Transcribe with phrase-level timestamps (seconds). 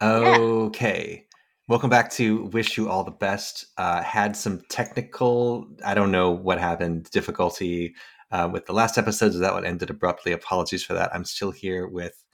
[0.00, 1.26] Okay.
[1.66, 3.66] Welcome back to Wish You All the Best.
[3.76, 7.96] Uh, had some technical, I don't know what happened, difficulty
[8.30, 9.32] uh, with the last episode.
[9.32, 10.30] So that one ended abruptly.
[10.30, 11.12] Apologies for that.
[11.12, 12.24] I'm still here with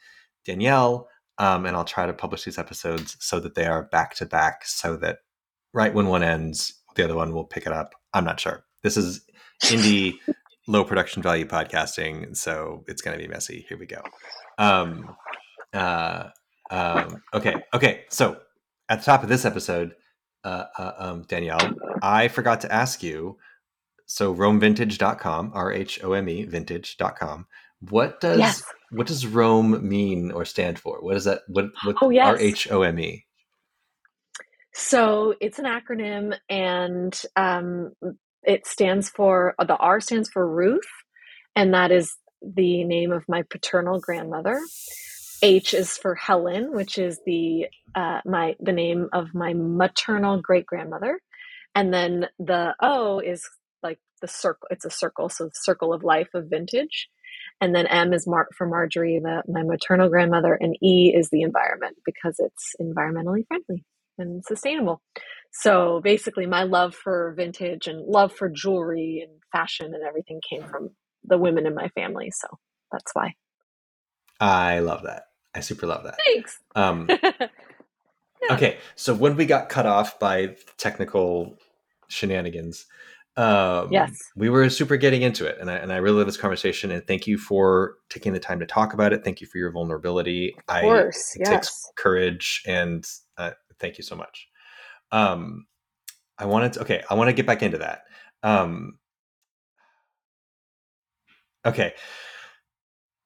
[0.44, 1.08] Danielle,
[1.38, 4.66] um, and I'll try to publish these episodes so that they are back to back
[4.66, 5.20] so that
[5.72, 7.94] right when one ends, the other one will pick it up.
[8.12, 8.66] I'm not sure.
[8.82, 9.24] This is
[9.62, 10.16] indie
[10.68, 13.64] low production value podcasting, so it's going to be messy.
[13.70, 14.02] Here we go.
[14.58, 15.16] Um,
[15.72, 16.28] uh,
[16.74, 18.04] um, okay, okay.
[18.10, 18.38] So
[18.88, 19.94] at the top of this episode,
[20.44, 23.38] uh, uh, um, Danielle, I forgot to ask you.
[24.06, 27.46] So rhomevintage.com, R H O M E vintage.com.
[27.90, 28.62] What does Yes.
[28.90, 31.00] what does RHOME mean or stand for?
[31.00, 31.42] What is that?
[31.48, 32.26] What what Oh, yes.
[32.28, 33.24] R H O M E?
[34.72, 37.92] So it's an acronym and um,
[38.42, 40.82] it stands for, the R stands for Ruth,
[41.54, 44.60] and that is the name of my paternal grandmother.
[45.44, 50.66] H is for Helen, which is the uh, my the name of my maternal great
[50.66, 51.20] grandmother,
[51.76, 53.48] and then the O is
[53.82, 54.68] like the circle.
[54.72, 57.10] It's a circle, so the circle of life of vintage,
[57.60, 61.42] and then M is Mar- for Marjorie, the, my maternal grandmother, and E is the
[61.42, 63.84] environment because it's environmentally friendly
[64.18, 65.02] and sustainable.
[65.52, 70.64] So basically, my love for vintage and love for jewelry and fashion and everything came
[70.64, 70.90] from
[71.24, 72.32] the women in my family.
[72.32, 72.48] So
[72.92, 73.34] that's why.
[74.40, 75.24] I love that.
[75.54, 76.16] I super love that.
[76.26, 76.58] Thanks.
[76.74, 77.08] Um,
[78.48, 78.56] Yeah.
[78.56, 81.56] Okay, so when we got cut off by technical
[82.08, 82.86] shenanigans,
[83.36, 84.16] um, Yes.
[84.36, 86.90] we were super getting into it, and I and I really love this conversation.
[86.90, 89.24] And thank you for taking the time to talk about it.
[89.24, 90.54] Thank you for your vulnerability.
[90.58, 91.36] Of course.
[91.36, 91.48] I, it yes.
[91.48, 93.04] takes courage, and
[93.38, 94.46] uh, thank you so much.
[95.10, 95.66] Um,
[96.38, 98.02] I wanted to, okay, I want to get back into that.
[98.42, 98.98] Um,
[101.64, 101.94] okay.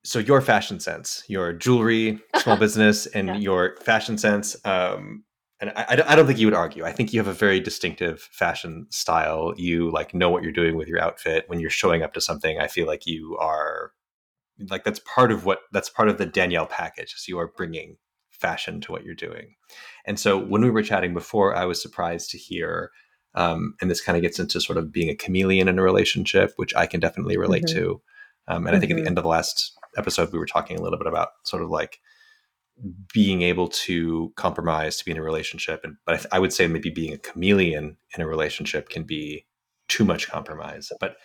[0.04, 3.36] So your fashion sense, your jewelry, small business, and Yeah.
[3.36, 5.24] your fashion sense, um,
[5.60, 6.84] and I, I don't- think you would argue.
[6.84, 9.54] I think you have a very distinctive fashion style.
[9.56, 12.58] You like know what you're doing with your outfit when you're showing up to something.
[12.60, 13.92] I feel like you are
[14.70, 17.12] like that's part of what that's part of the Danielle package.
[17.14, 17.96] Is you are bringing
[18.30, 19.56] fashion to what you're doing.
[20.06, 22.92] And so when we were chatting before, I was surprised to hear,
[23.34, 26.52] um, and this kind of gets into sort of being a chameleon in a relationship,
[26.54, 27.72] which I can definitely relate Mhm.
[27.74, 28.02] to.
[28.48, 30.82] Um, and I think at the end of the last episode, we were talking a
[30.82, 32.00] little bit about sort of like
[33.12, 35.80] being able to compromise to be in a relationship.
[35.84, 39.04] And but I, th- I would say maybe being a chameleon in a relationship can
[39.04, 39.46] be
[39.88, 40.90] too much compromise.
[41.00, 41.16] But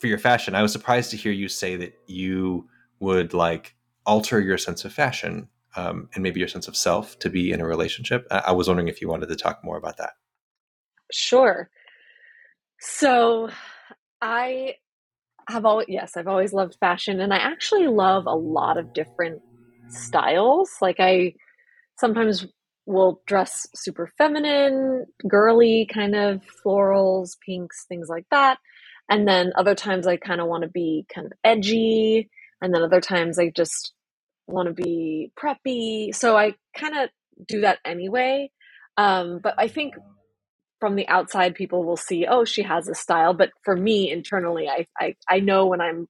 [0.00, 2.68] for your fashion, I was surprised to hear you say that you
[3.00, 7.30] would like alter your sense of fashion um, and maybe your sense of self to
[7.30, 8.26] be in a relationship.
[8.30, 10.10] I, I was wondering if you wanted to talk more about that.
[11.12, 11.70] Sure.
[12.78, 13.50] So
[14.20, 14.74] I
[15.52, 19.42] have always, yes, I've always loved fashion and I actually love a lot of different
[19.88, 20.70] styles.
[20.80, 21.34] Like I
[21.98, 22.46] sometimes
[22.86, 28.58] will dress super feminine, girly kind of florals, pinks, things like that.
[29.08, 32.28] And then other times I kind of want to be kind of edgy.
[32.60, 33.92] And then other times I just
[34.46, 36.14] want to be preppy.
[36.14, 37.10] So I kind of
[37.46, 38.50] do that anyway.
[38.96, 39.94] Um, but I think
[40.82, 43.34] from the outside, people will see, oh, she has a style.
[43.34, 46.08] But for me internally, I, I, I know when I'm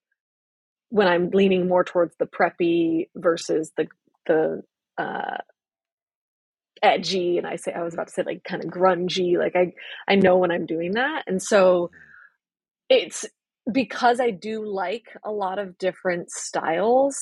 [0.88, 3.86] when I'm leaning more towards the preppy versus the
[4.24, 4.62] the
[4.96, 5.36] uh,
[6.82, 9.36] edgy, and I say I was about to say like kind of grungy.
[9.36, 9.74] Like I
[10.08, 11.90] I know when I'm doing that, and so
[12.88, 13.26] it's
[13.70, 17.18] because I do like a lot of different styles.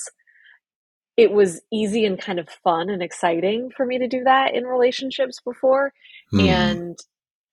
[1.16, 4.62] It was easy and kind of fun and exciting for me to do that in
[4.62, 5.92] relationships before.
[6.30, 6.40] Hmm.
[6.40, 6.98] And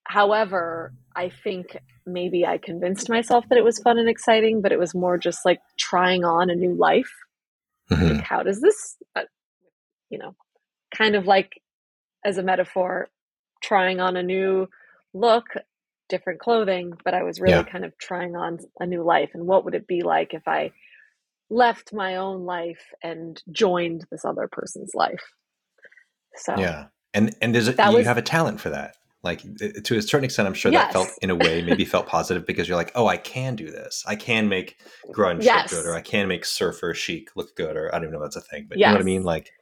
[0.08, 4.80] however, I think maybe I convinced myself that it was fun and exciting, but it
[4.80, 7.12] was more just like trying on a new life.
[7.92, 8.16] Mhm.
[8.18, 9.24] Like, how does this, uh,
[10.10, 10.36] you know,
[10.96, 11.62] kind of like
[12.26, 13.10] as a metaphor,
[13.62, 14.68] trying on a new
[15.14, 15.46] look,
[16.10, 17.64] different clothing, but I was really Yeah.
[17.64, 19.32] kind of trying on a new life.
[19.34, 20.72] And what would it be like if I
[21.50, 25.34] left my own life and joined this other person's life?
[26.36, 28.96] So, Yeah, and and there's a, That you was- have a talent for that.
[29.28, 29.44] Like
[29.84, 32.68] to a certain extent, I'm sure that felt in a way maybe felt positive because
[32.68, 34.04] you're like, oh, I can do this.
[34.08, 34.78] I can make
[35.14, 35.54] grunge Yes.
[35.54, 38.26] look good, or I can make surfer chic look good, or I don't even know
[38.26, 39.24] if that's a thing, but you know what I mean.
[39.24, 39.54] Like,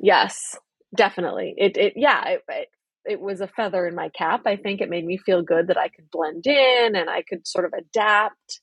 [0.00, 0.56] Yes,
[0.96, 1.54] definitely.
[1.56, 2.68] It it yeah, it, it
[3.06, 4.42] it was a feather in my cap.
[4.46, 7.46] I think it made me feel good that I could blend in and I could
[7.46, 8.60] sort of adapt.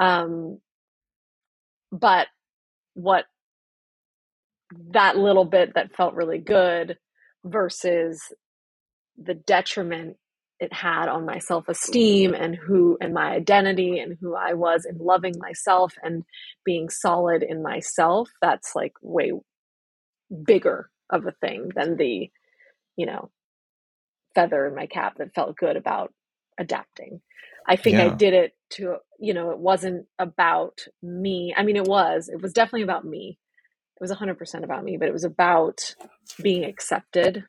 [0.00, 0.58] Um
[1.92, 2.28] but
[2.94, 3.26] what
[4.92, 6.96] that little bit that felt really good
[7.44, 8.22] versus
[9.18, 10.16] the detriment
[10.58, 12.42] it had on my self-esteem mm-hmm.
[12.42, 16.24] and who and my identity and who I was in loving myself and
[16.64, 19.32] being solid in myself that's like way
[20.46, 22.30] bigger of a thing than the,
[22.96, 23.30] you know,
[24.34, 26.12] feather in my cap that felt good about
[26.58, 27.20] adapting.
[27.68, 28.06] I think yeah.
[28.06, 31.54] I did it to, you know, it wasn't about me.
[31.56, 33.38] I mean, it was, it was definitely about me.
[34.00, 35.94] It was 100% about me, but it was about
[36.42, 37.44] being accepted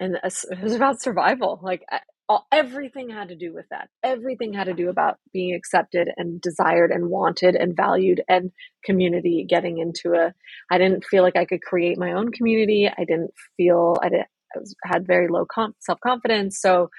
[0.00, 1.60] and it was about survival.
[1.62, 1.84] Like
[2.28, 3.88] all, everything had to do with that.
[4.02, 8.50] Everything had to do about being accepted and desired and wanted and valued and
[8.84, 10.32] community getting into a
[10.70, 12.88] I didn't feel like I could create my own community.
[12.88, 16.60] I didn't feel I didn't I was, had very low com- self-confidence.
[16.60, 16.90] So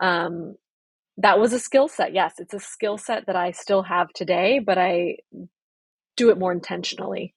[0.00, 0.56] um
[1.16, 2.14] that was a skill set.
[2.14, 5.16] Yes, it's a skill set that I still have today, but I
[6.16, 7.34] do it more intentionally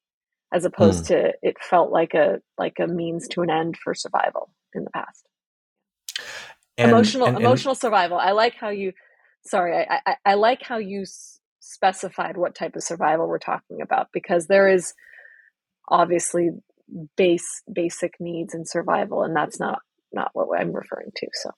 [0.54, 1.08] as opposed mm.
[1.08, 4.90] to it felt like a like a means to an end for survival in the
[4.92, 5.28] past.
[6.78, 8.18] And, emotional and, and, emotional survival.
[8.18, 8.94] I like how you.
[9.46, 13.82] Sorry, I, I, I like how you s- specified what type of survival we're talking
[13.82, 14.94] about because there is
[15.90, 16.50] obviously
[17.16, 19.80] base basic needs and survival, and that's not
[20.12, 21.28] not what I'm referring to.
[21.34, 21.52] So,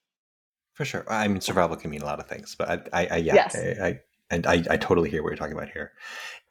[0.73, 3.18] for sure, I mean survival can mean a lot of things, but I, I, I
[3.18, 3.56] yeah, yes.
[3.56, 4.00] I, I
[4.31, 5.94] and I, I totally hear what you're talking about here,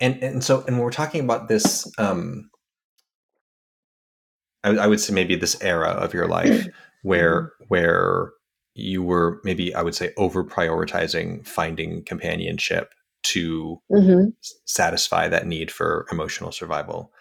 [0.00, 2.50] and and so and when we're talking about this, um,
[4.64, 6.66] I, I would say maybe this era of your life
[7.02, 7.64] where mm-hmm.
[7.68, 8.32] where
[8.74, 12.92] you were maybe I would say over prioritizing finding companionship
[13.24, 14.30] to mm-hmm.
[14.64, 17.12] satisfy that need for emotional survival.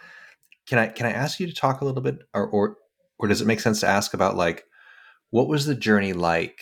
[0.67, 2.77] Can I can I ask you to talk a little bit or or
[3.19, 4.65] or does it make sense to ask about like
[5.29, 6.59] what was the journey like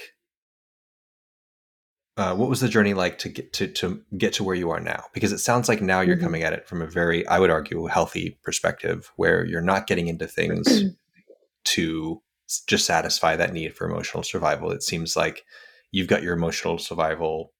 [2.17, 4.79] uh, what was the journey like to get to to get to where you are
[4.79, 5.03] now?
[5.13, 6.25] Because it sounds like now you're mm-hmm.
[6.25, 10.07] coming at it from a very, I would argue, healthy perspective, where you're not getting
[10.07, 10.83] into things
[11.63, 12.21] to
[12.67, 14.71] just satisfy that need for emotional survival.
[14.71, 15.45] It seems like
[15.91, 17.53] you've got your emotional survival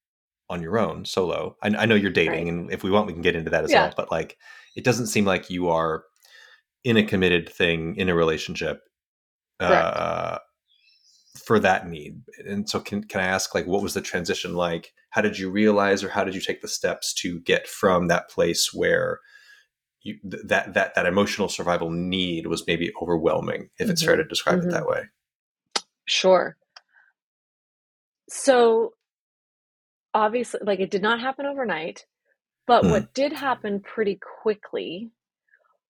[0.50, 1.56] on your own, solo.
[1.62, 2.52] I, I know you're dating, right.
[2.52, 3.84] and if we want, we can get into that as yeah.
[3.84, 3.94] well.
[3.96, 4.36] But like,
[4.76, 6.04] it doesn't seem like you are
[6.84, 8.82] in a committed thing in a relationship
[9.60, 10.38] uh,
[11.46, 12.22] for that need.
[12.46, 14.92] And so, can can I ask, like, what was the transition like?
[15.10, 18.30] How did you realize, or how did you take the steps to get from that
[18.30, 19.20] place where
[20.02, 23.92] you, that that that emotional survival need was maybe overwhelming, if mm-hmm.
[23.92, 24.68] it's fair to describe mm-hmm.
[24.68, 25.02] it that way.
[26.06, 26.56] Sure.
[28.28, 28.94] So
[30.14, 32.06] obviously, like it did not happen overnight,
[32.66, 32.90] but mm.
[32.90, 35.10] what did happen pretty quickly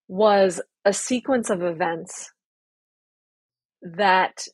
[0.08, 2.32] was a sequence of events
[3.82, 4.46] that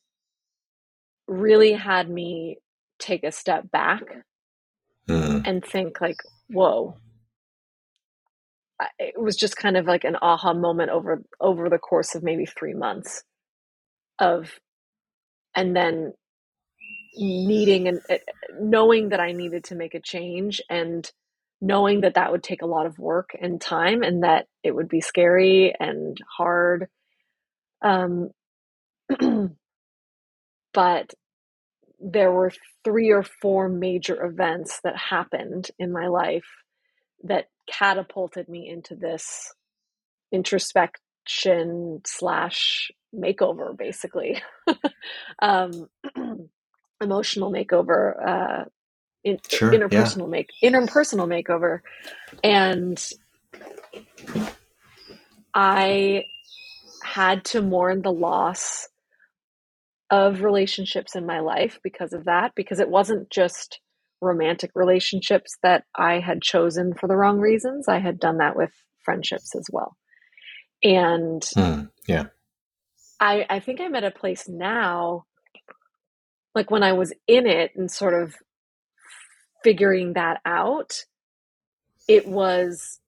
[1.28, 2.58] really had me
[2.98, 4.02] take a step back
[5.08, 5.46] mm.
[5.46, 6.16] and think like
[6.48, 6.96] whoa
[8.98, 12.46] it was just kind of like an aha moment over over the course of maybe
[12.46, 13.22] three months
[14.19, 14.58] of
[15.54, 16.12] and then
[17.16, 18.16] needing and uh,
[18.60, 21.10] knowing that i needed to make a change and
[21.60, 24.88] knowing that that would take a lot of work and time and that it would
[24.88, 26.86] be scary and hard
[27.82, 28.31] um
[30.78, 31.12] but
[31.98, 32.52] there were
[32.84, 36.46] three or four major events that happened in my life
[37.25, 39.52] that catapulted me into this
[40.30, 44.40] introspection slash makeover basically
[45.42, 45.88] um,
[47.00, 48.64] emotional makeover uh,
[49.24, 50.26] in, sure, interpersonal yeah.
[50.26, 51.81] make interpersonal makeover
[52.44, 53.04] and
[55.54, 56.22] i
[57.02, 58.88] had to mourn the loss
[60.10, 63.81] of relationships in my life because of that because it wasn't just
[64.20, 67.88] romantic relationships that I had chosen for the wrong reasons.
[67.88, 68.72] I had done that with
[69.05, 69.96] friendships as well.
[70.82, 72.27] And mm, yeah.
[73.20, 75.24] I I think I'm at a place now
[76.55, 78.34] like when I was in it and sort of
[79.62, 81.05] figuring that out,
[82.08, 83.00] it was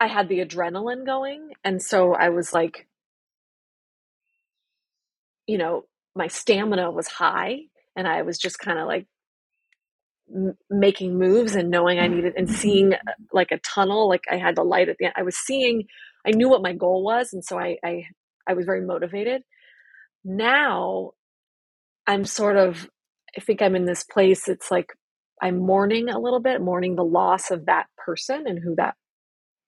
[0.00, 2.87] I had the adrenaline going and so I was like
[5.48, 5.84] you know,
[6.16, 7.60] my stamina was high
[7.96, 9.06] and I was just kind of like
[10.70, 12.98] making moves and knowing I needed and seeing uh,
[13.32, 15.14] like a tunnel, like I had the light at the end.
[15.16, 15.84] I was seeing,
[16.26, 18.04] I knew what my goal was, and so I I,
[18.48, 19.42] I was very motivated.
[20.24, 21.12] Now
[22.06, 22.88] I'm sort of,
[23.36, 24.48] I think I'm in this place.
[24.48, 24.88] It's like
[25.42, 28.96] I'm mourning a little bit, mourning the loss of that person and who that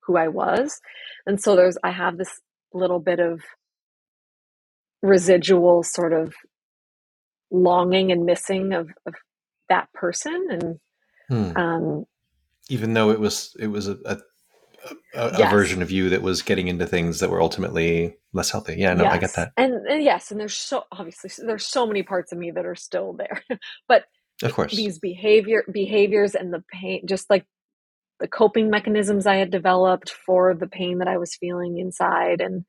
[0.07, 0.81] who I was,
[1.27, 2.41] and so there's I have this
[2.75, 3.41] little bit of
[5.03, 6.35] residual sort of
[7.51, 9.15] longing and missing of, of
[9.69, 10.79] that person and
[11.29, 11.57] hmm.
[11.57, 12.05] um,
[12.69, 14.19] even though it was it was a, a,
[15.15, 15.41] a, yes.
[15.41, 18.95] a, version of you that was getting into things that were ultimately less healthy yeah
[18.95, 19.13] no yes.
[19.13, 22.39] i get that and, and, yes and there's so obviously there's so many parts of
[22.39, 23.43] me that are still there
[23.89, 24.05] but
[24.43, 27.47] of course these behavior behaviors and the pain just like
[28.21, 32.41] the coping mechanisms I had developed for the pain that I was feeling inside.
[32.41, 32.65] And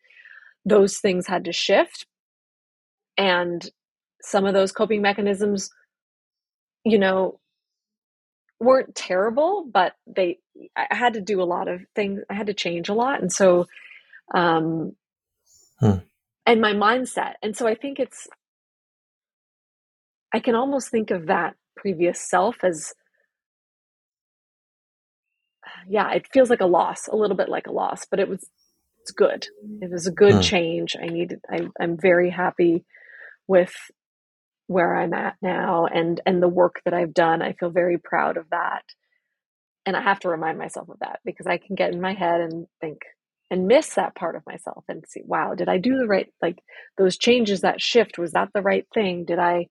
[0.66, 2.08] those things had to shift.
[3.18, 3.68] And
[4.22, 5.70] some of those coping mechanisms,
[6.84, 7.40] you know,
[8.60, 10.40] weren't terrible, but they,
[10.76, 12.22] I had to do a lot of things.
[12.30, 13.22] I had to change a lot.
[13.22, 13.68] And so,
[14.34, 14.96] um,
[15.80, 15.98] hmm.
[16.46, 17.34] and my mindset.
[17.42, 18.28] And so I think it's,
[20.34, 22.94] I can almost think of that previous self as
[25.88, 28.48] yeah, it feels like a loss, a little bit like a loss, but it was
[29.02, 29.48] it's good.
[29.82, 30.44] It was a good mm.
[30.44, 30.96] change.
[31.02, 31.40] I needed.
[31.50, 32.86] I, I'm very happy
[33.52, 33.74] with
[34.68, 37.42] where I'm at now and and the work that I've done.
[37.42, 38.84] I feel very proud of that.
[39.86, 42.40] And I have to remind myself of that because I can get in my head
[42.40, 43.00] and think
[43.50, 46.60] and miss that part of myself and see, wow, did I do the right like
[46.98, 49.26] those changes, that shift, was that the right thing?
[49.26, 49.68] Did I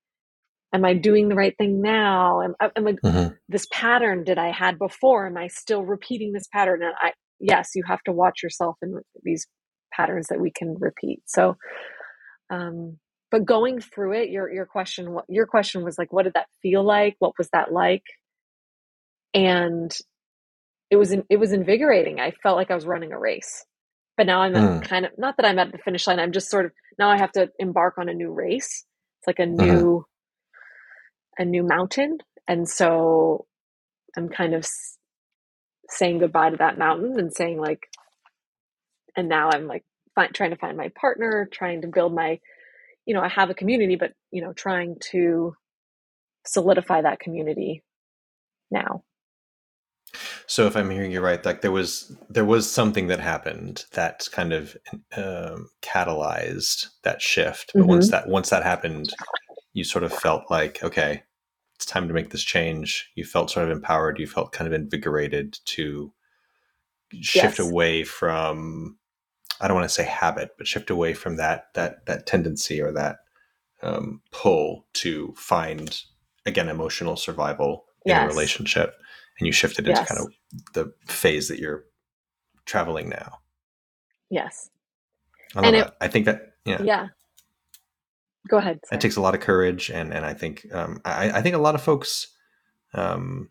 [0.75, 2.43] am I doing the right thing now?
[2.43, 3.35] Am, am I, mm-hmm.
[3.49, 5.27] this pattern did I had before?
[5.27, 6.83] Am I still repeating this pattern?
[6.83, 9.47] And I, yes, you have to watch yourself in these
[9.91, 11.23] patterns that we can repeat.
[11.25, 11.57] So,
[12.51, 12.99] um,
[13.31, 16.83] but going through it, your your question, your question was like, what did that feel
[16.83, 17.17] like?
[17.19, 18.05] What was that like?
[19.35, 19.97] And
[20.91, 22.21] it was it was invigorating.
[22.21, 23.65] I felt like I was running a race,
[24.17, 24.83] but now I'm mm.
[24.83, 26.19] kind of not that I'm at the finish line.
[26.19, 28.85] I'm just sort of now I have to embark on a new race.
[29.19, 29.65] It's like a mm-hmm.
[29.65, 30.07] new
[31.39, 32.19] a new mountain.
[32.47, 33.47] And so
[34.17, 34.67] I'm kind of
[35.89, 37.89] saying goodbye to that mountain and saying, like,
[39.17, 39.85] and now I'm like
[40.35, 42.41] trying to find my partner, trying to build my,
[43.11, 45.57] you know, I have a community, but, you know, trying to
[46.47, 47.83] solidify that community
[48.71, 49.03] now.
[50.47, 54.29] So if I'm hearing you right, like there was there was something that happened that
[54.31, 54.77] kind of
[55.17, 57.73] um, catalyzed that shift.
[57.75, 57.89] But mm-hmm.
[57.89, 59.13] once that once that happened,
[59.73, 61.25] you sort of felt like okay,
[61.75, 64.73] it's time to make this change, you felt sort of empowered, you felt kind of
[64.73, 66.13] invigorated to
[67.13, 67.69] shift yes.
[67.69, 69.00] away from
[69.61, 72.93] I don't want to say habit, but shift away from that that that tendency or
[72.93, 73.19] that
[73.83, 76.03] um, pull to find
[76.47, 78.25] again emotional survival in yes.
[78.25, 78.95] a relationship,
[79.39, 80.09] and you shifted into yes.
[80.09, 80.33] kind of
[80.75, 81.85] the phase that you're
[82.65, 83.39] traveling now.
[84.31, 84.71] Yes,
[85.55, 87.09] I love and it, I think that yeah, yeah,
[88.49, 88.81] Go ahead.
[88.85, 88.97] Sorry.
[88.97, 91.59] It takes a lot of courage, and and I think um, I, I think a
[91.59, 92.29] lot of folks,
[92.95, 93.51] um,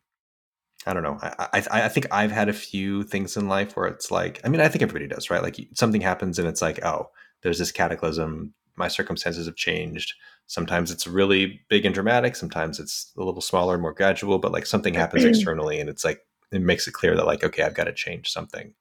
[0.86, 1.18] I don't know.
[1.22, 4.50] I, I I think I've had a few things in life where it's like, I
[4.50, 5.44] mean, I think everybody does, right?
[5.44, 7.10] Like something happens, and it's like, oh,
[7.42, 8.54] there's this cataclysm.
[8.76, 10.14] My circumstances have changed.
[10.48, 12.36] Sometimes it's really big and dramatic.
[12.36, 14.40] Sometimes it's a little smaller, and more gradual.
[14.40, 17.64] But like something happens externally, and it's like it makes it clear that like, okay,
[17.64, 18.74] I've got to change something.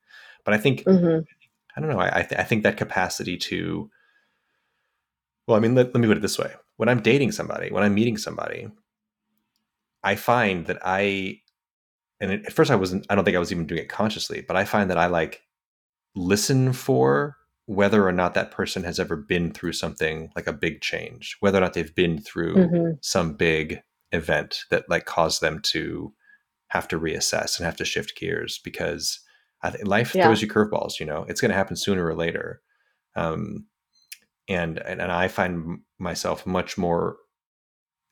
[0.44, 1.24] But I think mm-hmm.
[1.76, 2.00] I don't know.
[2.00, 3.90] I I, th- I think that capacity to
[5.48, 6.52] well, I mean, let, let me put it this way.
[6.76, 8.68] When I'm dating somebody, when I'm meeting somebody,
[10.04, 11.40] I find that I,
[12.20, 14.56] and at first I wasn't, I don't think I was even doing it consciously, but
[14.56, 15.42] I find that I like
[16.14, 20.80] listen for whether or not that person has ever been through something like a big
[20.80, 22.90] change, whether or not they've been through mm-hmm.
[23.02, 23.82] some big
[24.12, 26.12] event that like caused them to
[26.68, 29.20] have to reassess and have to shift gears because
[29.82, 30.24] life yeah.
[30.24, 32.62] throws you curveballs, you know, it's going to happen sooner or later.
[33.16, 33.66] Um,
[34.48, 37.16] and and I find myself much more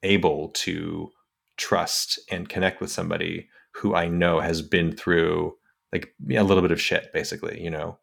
[0.02, 1.10] able to
[1.56, 5.54] trust and connect with somebody who I know has been through
[5.92, 7.98] like a little bit of shit, basically, you know.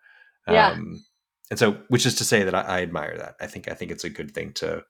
[0.47, 0.71] Yeah.
[0.71, 1.03] Um,
[1.49, 3.35] and so, which is to say that I, I, admire that.
[3.39, 4.83] I think I think it's a good thing to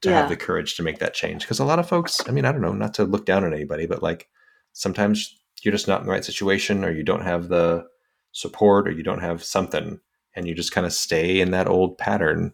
[0.00, 0.20] to yeah.
[0.20, 2.52] have the courage to make that change because a lot of folks, I mean, I
[2.52, 4.28] don't know, not to look down on anybody, but like
[4.72, 7.86] sometimes you're just not in the right situation, or you don't have the
[8.32, 10.00] support, or you don't have something,
[10.34, 12.52] and you just kind of stay in that old pattern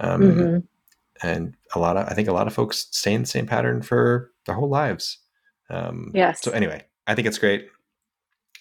[0.00, 0.58] um, mm-hmm.
[1.20, 3.82] And a lot of, I think a lot of folks stay in the same pattern
[3.82, 5.18] for their whole lives.
[5.68, 6.40] Um, yes.
[6.42, 7.68] So anyway, I think it's great.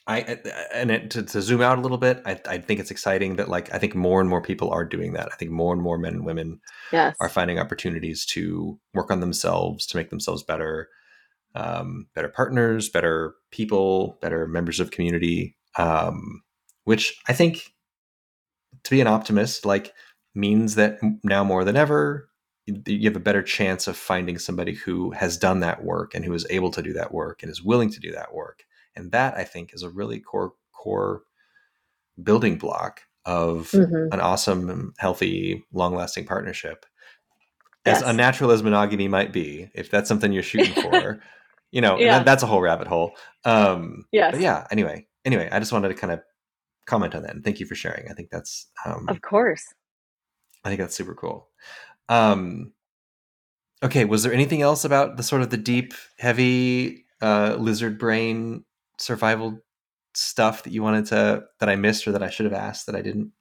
[0.08, 0.40] I
[0.74, 3.50] and it, to, to, zoom out a little bit, I, I, think it's exciting that
[3.50, 5.28] like I think more and more people are doing that.
[5.34, 6.62] I think more and more men and women
[6.94, 7.14] yes.
[7.20, 10.88] are finding opportunities to work on themselves to make themselves better,
[11.56, 15.58] um, better partners, better people, better members of community.
[15.78, 16.42] Um,
[16.86, 17.74] which I think
[18.84, 19.94] to be an optimist, like
[20.34, 22.30] means that now more than ever,
[22.68, 26.34] you have a better chance of finding somebody who has done that work and who
[26.34, 28.66] is able to do that work and is willing to do that work.
[28.96, 31.24] And that I think is a really core core
[32.22, 34.14] building block of mm-hmm.
[34.14, 36.86] an awesome, healthy, long-lasting partnership.
[37.86, 38.10] As yes.
[38.10, 41.22] unnatural as monogamy might be, if that's something you're shooting for,
[41.72, 42.18] you know, yeah.
[42.18, 43.16] that, that's a whole rabbit hole.
[43.46, 44.36] Um, yes.
[44.40, 44.68] yeah.
[44.72, 46.22] Anyway, anyway, I just wanted to kind of
[46.86, 48.10] comment on that and thank you for sharing.
[48.10, 49.64] I think that's um, of course.
[50.64, 51.48] I think that's super cool.
[52.10, 52.74] Um,
[53.84, 58.64] okay, was there anything else about the sort of the deep, heavy uh, lizard brain
[58.98, 59.60] survival
[60.14, 62.96] stuff that you wanted to that I missed or that I should have asked that
[62.96, 63.32] I didn't?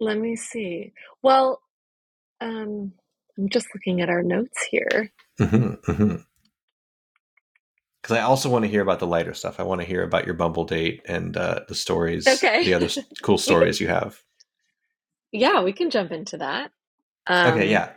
[0.00, 0.92] Let me see.
[1.22, 1.60] Well,
[2.40, 2.92] um,
[3.38, 5.12] I'm just looking at our notes here.
[5.38, 6.16] Mm-hmm, mm-hmm.
[8.02, 9.60] Because I also want to hear about the lighter stuff.
[9.60, 12.64] I want to hear about your Bumble date and uh, the stories, Okay.
[12.64, 12.88] the other
[13.22, 14.22] cool stories you have.
[15.32, 16.72] Yeah, we can jump into that.
[17.28, 17.92] okay, Um, yeah.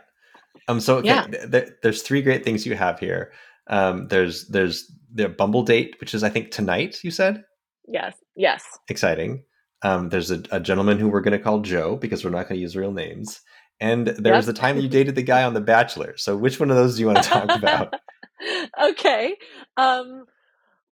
[0.68, 0.80] Um.
[0.80, 1.26] So okay, yeah.
[1.26, 3.32] th- th- there's three great things you have here.
[3.68, 4.08] Um.
[4.08, 6.98] There's there's the Bumble date, which is I think tonight.
[7.02, 7.44] You said
[7.86, 8.16] Yes.
[8.36, 8.64] Yes.
[8.88, 9.44] exciting.
[9.82, 10.08] Um.
[10.08, 12.62] There's a, a gentleman who we're going to call Joe because we're not going to
[12.62, 13.40] use real names.
[13.80, 16.16] And there was the time you dated the guy on The Bachelor.
[16.16, 17.92] So which one of those do you want to talk about?
[18.90, 19.34] okay.
[19.76, 20.24] Um,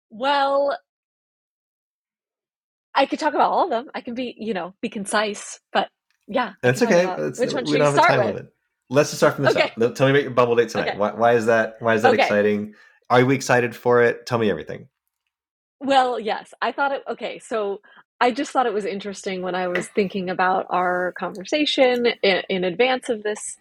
[0.10, 0.76] well,
[2.96, 3.90] I could talk about all of them.
[3.94, 5.90] I can be, you know, be concise, but
[6.28, 6.54] yeah.
[6.64, 7.06] That's okay.
[7.06, 8.48] That's- which one should we don't have a start with?
[8.92, 9.72] Let's just start from the Okay.
[9.72, 9.76] top.
[9.96, 10.94] Tell me about your Bumble date tonight.
[10.94, 10.98] Okay.
[10.98, 11.78] Why, why is that?
[11.82, 12.16] Why is that Okay.
[12.16, 12.76] exciting?
[13.10, 14.28] Are we excited for it?
[14.28, 14.90] Tell me everything.
[15.82, 17.04] Well, yes, I thought it.
[17.10, 17.82] Okay, so
[18.22, 22.66] I just thought it was interesting when I was thinking about our conversation in, in
[22.66, 23.58] advance of this,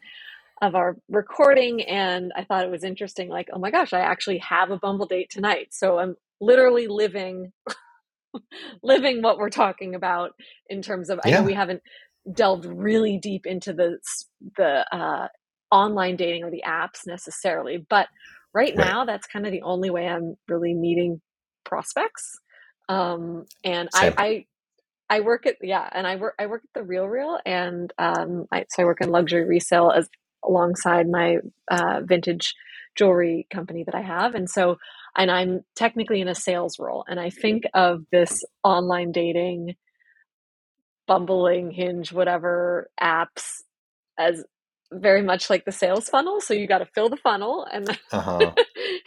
[0.63, 3.29] of our recording, and I thought it was interesting.
[3.31, 7.53] Like, oh my gosh, I actually have a Bumble date tonight, so I'm literally living,
[8.83, 10.33] living what we're talking about
[10.69, 11.21] in terms of.
[11.25, 11.33] I Yeah.
[11.33, 11.83] know we haven't
[12.33, 13.99] delved really deep into the
[14.57, 15.29] the uh,
[15.71, 18.09] online dating or the apps necessarily, but
[18.55, 18.77] right Right.
[18.77, 21.21] now that's kind of the only way I'm really meeting
[21.65, 22.41] prospects.
[22.89, 24.47] Um, and I, I,
[25.09, 28.65] I work at yeah, and I work I work at the RealReal, and um, I,
[28.71, 30.09] so I work in luxury resale as
[30.45, 31.39] alongside my
[31.71, 32.55] uh, vintage
[32.97, 34.77] jewelry company that I have, and so
[35.17, 39.77] and I'm technically in a sales role, and I think of this online dating,
[41.11, 43.63] bumbling, hinge, whatever apps
[44.19, 44.45] as
[44.93, 46.41] very much like the sales funnel.
[46.41, 48.53] So you got to fill the funnel, and then Uh huh.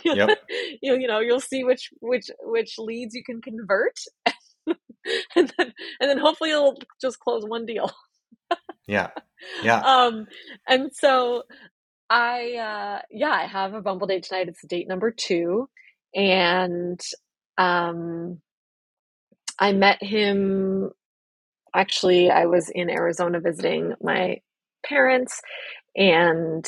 [0.05, 0.39] you'll, Yep.
[0.83, 3.97] you'll you know you'll see which which which leads you can convert
[5.35, 7.91] and then and then hopefully you'll just close one deal
[8.87, 9.11] Yeah.
[9.61, 9.85] Yeah.
[9.85, 10.27] um
[10.67, 11.43] and so
[12.09, 15.69] i uh yeah i have a bumble date tonight it's date number two
[16.15, 16.99] and
[17.57, 18.39] um
[19.59, 20.91] i met him
[21.73, 24.37] actually i was in arizona visiting my
[24.85, 25.41] parents
[25.95, 26.65] and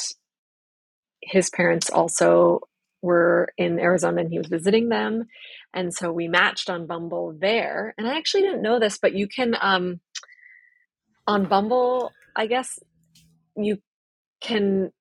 [1.22, 2.62] his parents also
[3.02, 5.26] were in Arizona and he was visiting them.
[5.74, 7.94] And so we matched on Bumble there.
[7.98, 10.00] And I actually didn't know this, but you can um
[11.28, 12.80] on Bumble, I guess
[13.56, 13.80] you
[14.42, 14.92] can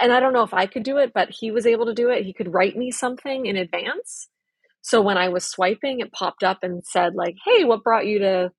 [0.00, 2.10] and I don't know if I could do it, but he was able to do
[2.10, 2.24] it.
[2.24, 4.28] He could write me something in advance.
[4.82, 8.18] So when I was swiping, it popped up and said like, "Hey, what brought you
[8.20, 8.52] to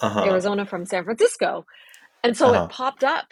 [0.00, 0.20] Uh huh.
[0.26, 1.64] Arizona from San Francisco?"
[2.24, 2.64] And so Uh-huh.
[2.64, 3.26] it popped up.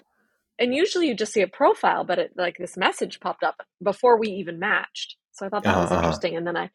[0.58, 4.18] And usually you just see a profile, but it like this message popped up before
[4.18, 5.16] we even matched.
[5.32, 6.00] So I thought that Uh-huh, was uh-huh.
[6.00, 6.36] interesting.
[6.36, 6.70] And then I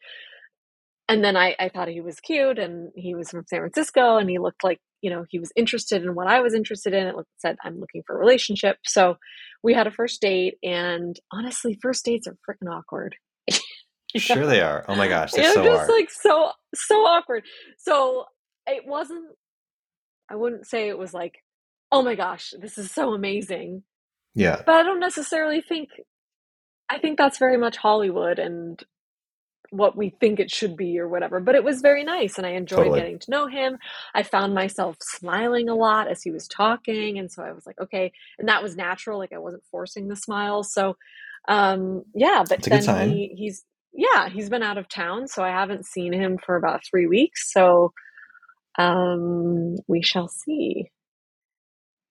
[1.08, 4.30] and then I, I thought he was cute and he was from San Francisco and
[4.30, 7.06] he looked like, you know, he was interested in what I was interested in.
[7.08, 8.78] It looked, said, I'm looking for a relationship.
[8.86, 9.16] So
[9.62, 13.16] we had a first date and honestly, first dates are freaking awkward.
[14.16, 14.84] Sure they are.
[14.88, 15.88] Oh my gosh, they They're so just are.
[15.88, 17.44] like so so awkward.
[17.78, 18.24] So
[18.66, 19.26] it wasn't
[20.30, 21.42] I wouldn't say it was like,
[21.92, 23.82] oh my gosh, this is so amazing.
[24.34, 24.62] yeah.
[24.66, 25.90] But I don't necessarily think
[26.88, 28.82] I think that's very much Hollywood and
[29.70, 31.38] what we think it should be or whatever.
[31.40, 33.00] But it was very nice and I enjoyed Totally.
[33.00, 33.78] getting to know him.
[34.14, 37.80] I found myself smiling a lot as he was talking and so I was like,
[37.80, 40.64] okay, and that was natural, like I wasn't forcing the smile.
[40.64, 40.96] So
[41.48, 45.50] um yeah, but It's then he he's yeah, he's been out of town, so I
[45.50, 47.52] haven't seen him for about 3 weeks.
[47.52, 47.92] So
[48.78, 50.90] um we shall see.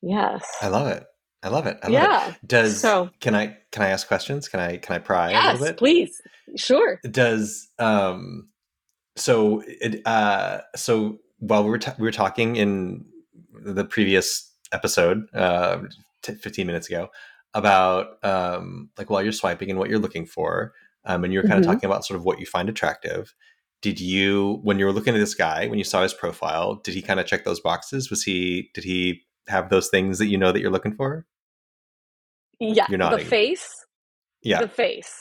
[0.02, 0.46] Yes.
[0.62, 1.06] I love it.
[1.42, 1.78] I love it.
[1.84, 2.30] I love yeah.
[2.30, 2.36] it.
[2.48, 4.48] Does So can I can I ask questions?
[4.50, 5.78] Can I can I pry a little yes, bit?
[5.78, 6.22] please.
[6.56, 7.00] Sure.
[7.12, 8.50] does um
[9.16, 13.06] so it uh so while we were ta- we were talking in
[13.54, 15.80] the previous episode uh
[16.24, 17.10] t- 15 minutes ago
[17.54, 20.74] about um like while you're swiping and what you're looking for
[21.06, 21.68] um and you were kind Mhm.
[21.70, 23.34] of talking about sort of what you find attractive
[23.82, 26.94] did you when you were looking at this guy when you saw his profile did
[26.94, 30.38] he kind of check those boxes was he did he have those things that you
[30.38, 31.26] know that you're looking for
[32.60, 33.86] Yeah, You're the face,
[34.44, 35.14] yeah the face.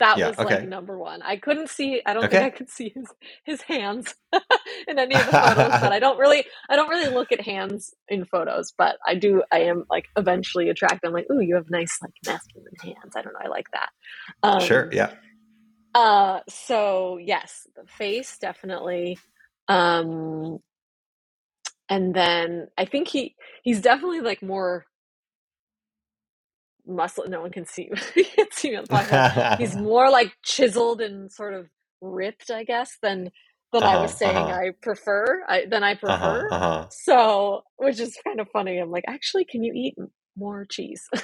[0.00, 0.56] That Yeah, was okay.
[0.56, 1.22] like number one.
[1.22, 2.02] I couldn't see.
[2.06, 2.38] I don't Okay.
[2.38, 3.06] think I could see his
[3.44, 4.14] his hands
[4.88, 5.78] in any of the photos.
[5.80, 8.74] but I don't really, I don't really look at hands in photos.
[8.78, 9.42] But I do.
[9.52, 11.06] I am like eventually attracted.
[11.08, 13.14] I'm like, ooh, you have nice like masculine hands.
[13.16, 13.40] I don't know.
[13.44, 13.90] I like that.
[14.42, 15.12] Um, sure yeah
[15.96, 19.18] Uh, so yes, the face definitely.
[19.68, 20.60] Um,
[21.90, 24.86] and then I think he he's definitely like more
[26.86, 27.24] muscle.
[27.28, 27.90] No one can see.
[28.16, 29.20] you can't see me on the podcast.
[29.56, 31.68] He's more like chiseled and sort of
[32.02, 33.30] ripped, I guess, than
[33.72, 34.52] than I Uh-huh, was saying uh-huh.
[34.52, 35.44] I prefer.
[35.48, 36.50] I, than I Uh-huh, prefer.
[36.50, 36.90] uh-huh.
[36.90, 38.78] So, which is kind of funny.
[38.78, 39.96] I'm like, actually, can you eat
[40.36, 41.08] more cheese.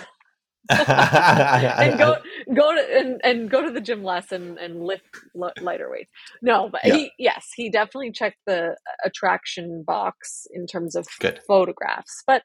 [0.70, 2.16] and go
[2.54, 6.10] go to and, and go to the gym less and, and lift li- lighter weights?
[6.42, 6.94] No, but Yeah.
[6.94, 11.40] he yes, he definitely checked the uh, attraction box in terms of Good.
[11.46, 12.22] photographs.
[12.26, 12.42] But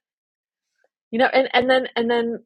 [1.11, 2.43] you know, and and then and then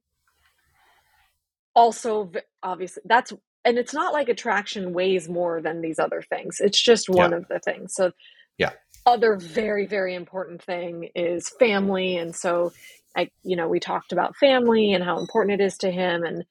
[1.75, 2.31] also
[2.63, 3.33] obviously that's
[3.65, 6.57] and it's not like attraction weighs more than these other things.
[6.59, 7.37] It's just one Yeah.
[7.37, 7.93] of the things.
[7.95, 8.11] So
[8.57, 8.71] Yeah.
[9.05, 12.71] other very very important thing is family and so
[13.17, 16.45] i you know we talked about family and how important it is to him and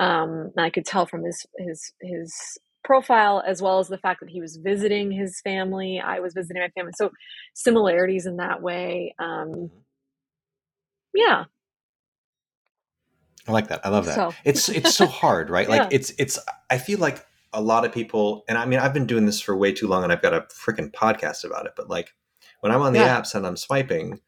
[0.00, 2.34] um i could tell from his his his
[2.84, 6.62] profile as well as the fact that he was visiting his family i was visiting
[6.62, 7.10] my family so
[7.54, 9.70] similarities in that way um
[11.14, 11.44] yeah
[13.46, 13.84] I like that.
[13.84, 14.14] I love that.
[14.14, 14.32] So.
[14.44, 15.68] It's it's so hard, right?
[15.70, 15.90] Like Yeah.
[15.90, 16.38] it's it's
[16.70, 19.56] I feel like a lot of people and I mean I've been doing this for
[19.56, 22.14] way too long and I've got a freaking podcast about it, but like
[22.60, 23.08] when I'm on the Yeah.
[23.20, 24.20] apps and I'm swiping,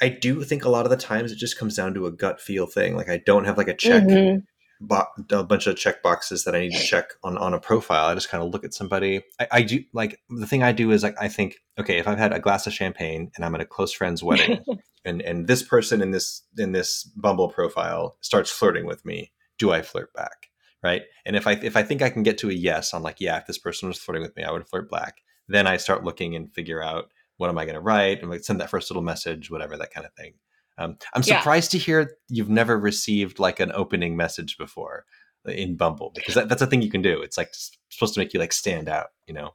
[0.00, 2.40] I do think a lot of the times it just comes down to a gut
[2.40, 2.96] feel thing.
[2.96, 4.42] Like I don't have like a check Mhm.
[4.80, 8.06] bo- a bunch of check boxes that I need to check on on a profile.
[8.06, 9.22] I just kind of look at somebody.
[9.38, 12.18] I, I do like the thing I do is like I think, okay, if I've
[12.18, 14.58] had a glass of champagne and I'm at a close friend's wedding,
[15.04, 19.70] and and this person in this in this Bumble profile starts flirting with me, do
[19.72, 20.48] I flirt back?
[20.82, 21.02] Right?
[21.24, 23.36] And if I if I think I can get to a yes, I'm like, yeah,
[23.38, 25.18] if this person was flirting with me, I would flirt back.
[25.46, 28.44] Then I start looking and figure out what am I going to write and like
[28.44, 30.34] send that first little message, whatever that kind of thing.
[30.78, 31.40] Um, I'm Yeah.
[31.40, 35.04] surprised to hear you've never received like an opening message before
[35.44, 37.20] in Bumble because that, that's a thing you can do.
[37.20, 37.50] It's like
[37.90, 39.50] supposed to make you like stand out, you know.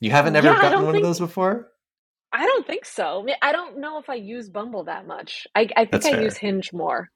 [0.00, 1.68] You haven't ever Yeah, gotten one think- of those before?
[2.36, 5.46] i don't think so I, mean, I don't know if i use bumble that much
[5.54, 6.22] i, I think That's i fair.
[6.22, 7.08] use hinge more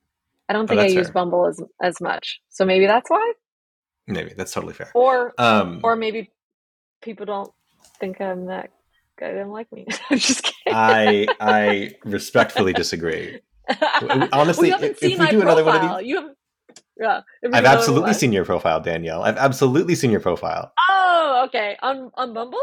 [0.48, 3.32] i don't Oh, think i that's use bumble as as much so maybe that's why
[4.06, 4.90] Maybe that's totally fair.
[4.94, 6.30] or Um, or maybe
[7.02, 7.52] people don't
[8.00, 8.70] think I'm that
[9.18, 9.86] good and like me.
[10.10, 10.74] I'm just kidding.
[10.74, 13.40] I I respectfully disagree.
[14.32, 16.34] honestly, we haven't if- seen if we my do another one of these- You haven't.
[17.00, 17.20] Yeah,
[17.52, 19.22] I've absolutely seen your profile, Danielle.
[19.22, 20.72] I've absolutely seen your profile.
[20.90, 21.76] Oh, okay.
[21.82, 22.58] On on Bumble.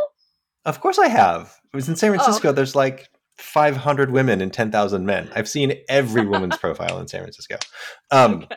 [0.65, 1.55] Of course, I have.
[1.73, 2.15] It was in San Oh.
[2.15, 2.51] Francisco.
[2.51, 5.29] There's like 500 women and 10,000 men.
[5.35, 7.57] I've seen every woman's profile in San Francisco.
[8.11, 8.47] Um,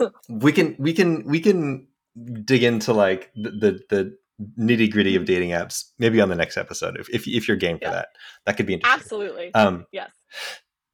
[0.00, 0.10] Okay.
[0.28, 1.86] we can we can we can
[2.44, 4.16] dig into like the the, the
[4.58, 7.78] nitty gritty of dating apps maybe on the next episode if if, if you're game
[7.78, 7.90] for Yeah.
[7.92, 8.08] that.
[8.44, 9.00] That could be interesting.
[9.02, 9.54] Absolutely.
[9.54, 10.10] Um, yes.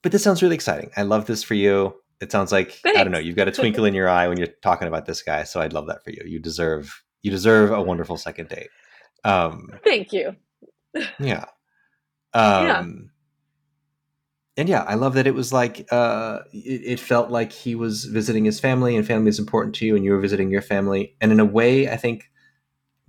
[0.02, 0.90] but this sounds really exciting.
[0.96, 1.94] I love this for you.
[2.20, 3.18] It sounds like I don't know.
[3.18, 5.42] You've got a twinkle in your eye when you're talking about this guy.
[5.42, 6.22] So I'd love that for you.
[6.24, 8.68] You deserve you deserve a wonderful second date.
[9.24, 10.36] Um, Thank you.
[11.18, 11.46] yeah.
[12.34, 12.78] Yeah.
[12.78, 13.10] Um,
[14.56, 18.04] And yeah, I love that it was like uh, it, it felt like he was
[18.04, 21.16] visiting his family, and family is important to you, and you were visiting your family.
[21.20, 22.30] And in a way, I think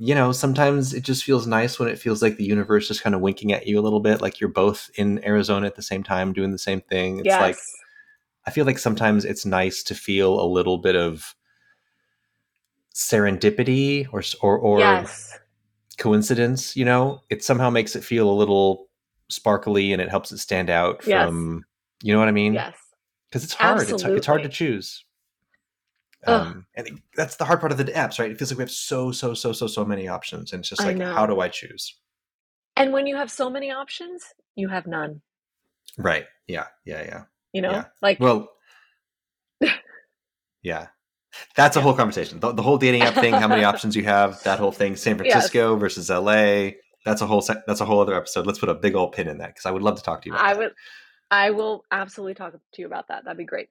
[0.04, 3.16] you know sometimes it just feels nice when it feels like the universe is kind
[3.16, 6.04] of winking at you a little bit, like you're both in Arizona at the same
[6.04, 7.20] time doing the same thing.
[7.20, 7.40] It's yes.
[7.42, 7.58] like
[8.46, 11.34] I feel like sometimes it's nice to feel a little bit of
[12.94, 15.40] serendipity or or, or yes.
[15.98, 16.76] coincidence.
[16.76, 18.90] You know, it somehow makes it feel a little
[19.30, 21.28] sparkly and it helps it stand out Yes.
[21.30, 21.64] from.
[22.02, 22.56] You know what I mean?
[22.56, 22.76] Yes.
[23.30, 23.90] Because it's hard.
[23.90, 25.06] It's, it's hard to choose.
[26.26, 28.32] Um, and that's the hard part of the apps, right?
[28.32, 30.82] It feels like we have so so so so so many options, and it's just
[30.84, 31.98] like, how do I choose?
[32.76, 34.24] And when you have so many options,
[34.56, 35.22] you have none.
[35.98, 36.26] Right?
[36.48, 36.68] Yeah.
[36.86, 37.04] Yeah.
[37.04, 37.24] Yeah.
[37.52, 37.86] You know, Yeah.
[38.02, 38.50] like Well,
[40.64, 40.88] yeah.
[41.56, 42.40] That's a whole conversation.
[42.40, 45.18] The, the whole dating app thing, how many options you have, that whole thing, San
[45.18, 45.32] Yes.
[45.34, 46.72] Francisco versus LA.
[47.06, 48.46] That's a whole se- that's a whole other episode.
[48.48, 50.30] Let's put a big old pin in that because I would love to talk to
[50.30, 50.60] you about I that.
[50.60, 50.74] would,
[51.32, 53.26] I will absolutely talk to you about that.
[53.26, 53.70] That'd be great.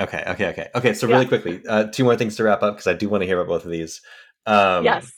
[0.00, 0.68] Okay, okay, okay.
[0.74, 1.14] Okay, so Yeah.
[1.14, 3.38] really quickly, uh, two more things to wrap up because I do want to hear
[3.40, 4.00] about both of these.
[4.46, 5.12] Um, yes.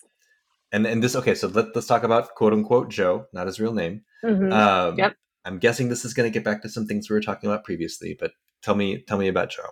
[0.73, 3.73] And and this okay, so let, let's talk about quote unquote Joe, not his real
[3.73, 4.03] name.
[4.25, 4.53] Mhm.
[4.53, 5.17] Um, Yep.
[5.45, 7.65] I'm guessing this is going to get back to some things we were talking about
[7.65, 8.33] previously, but
[8.63, 9.71] tell me tell me about Joe.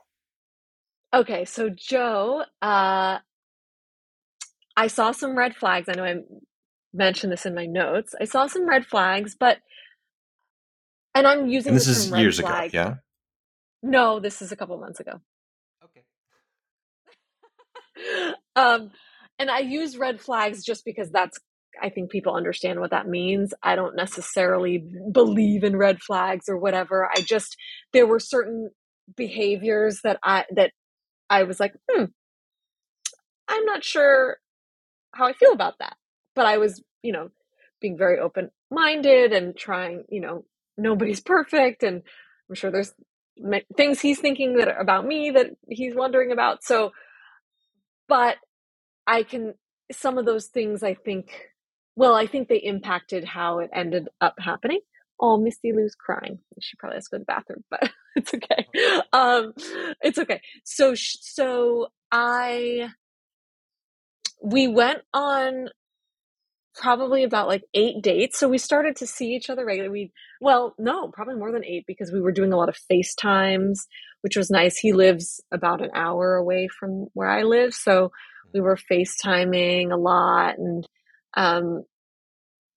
[1.15, 3.19] Okay, so Joe, uh,
[4.77, 5.89] I saw some red flags.
[5.89, 6.23] I know I
[6.95, 8.15] mentioned this in my notes.
[8.21, 9.59] I saw some red flags, but
[11.15, 12.69] and I'm using And this is years flag.
[12.75, 12.95] ago, yeah.
[13.83, 15.21] No, this is a couple months ago.
[15.85, 16.03] Okay.
[18.57, 18.91] um,
[19.39, 21.39] and I use red flags just because that's
[21.83, 23.55] I think people understand what that means.
[23.63, 27.09] I don't necessarily believe in red flags or whatever.
[27.11, 27.57] I just
[27.93, 28.71] there were certain
[29.17, 30.73] behaviors that I that
[31.31, 32.05] I was like, hmm,
[33.49, 34.39] I'm not sure
[35.15, 35.97] how I feel about that.
[36.35, 37.31] But I was, you know,
[37.81, 40.45] being very open minded and trying, you know,
[40.79, 42.03] nobody's perfect and
[42.49, 42.93] I'm sure there's
[43.77, 46.65] things he's thinking that about me that he's wondering about.
[46.65, 46.93] So,
[48.09, 48.37] but
[49.07, 49.55] I can
[49.91, 51.53] some of those things I think
[51.97, 54.81] well, I think they impacted how it ended up happening.
[55.21, 56.39] Oh, Misty Lou's crying.
[56.61, 58.67] She probably has to go to the bathroom, but it's okay.
[59.13, 59.53] Um,
[60.01, 60.41] it's okay.
[60.65, 62.89] So, so I,
[64.43, 65.69] we went on
[66.75, 68.39] probably about like eight dates.
[68.39, 69.93] So we started to see each other regularly.
[69.93, 73.81] We, well, no, probably more than eight because we were doing a lot of FaceTimes,
[74.23, 74.79] which was nice.
[74.79, 77.75] He lives about an hour away from where I live.
[77.75, 78.13] So
[78.55, 80.87] we were FaceTiming a lot and,
[81.35, 81.85] um,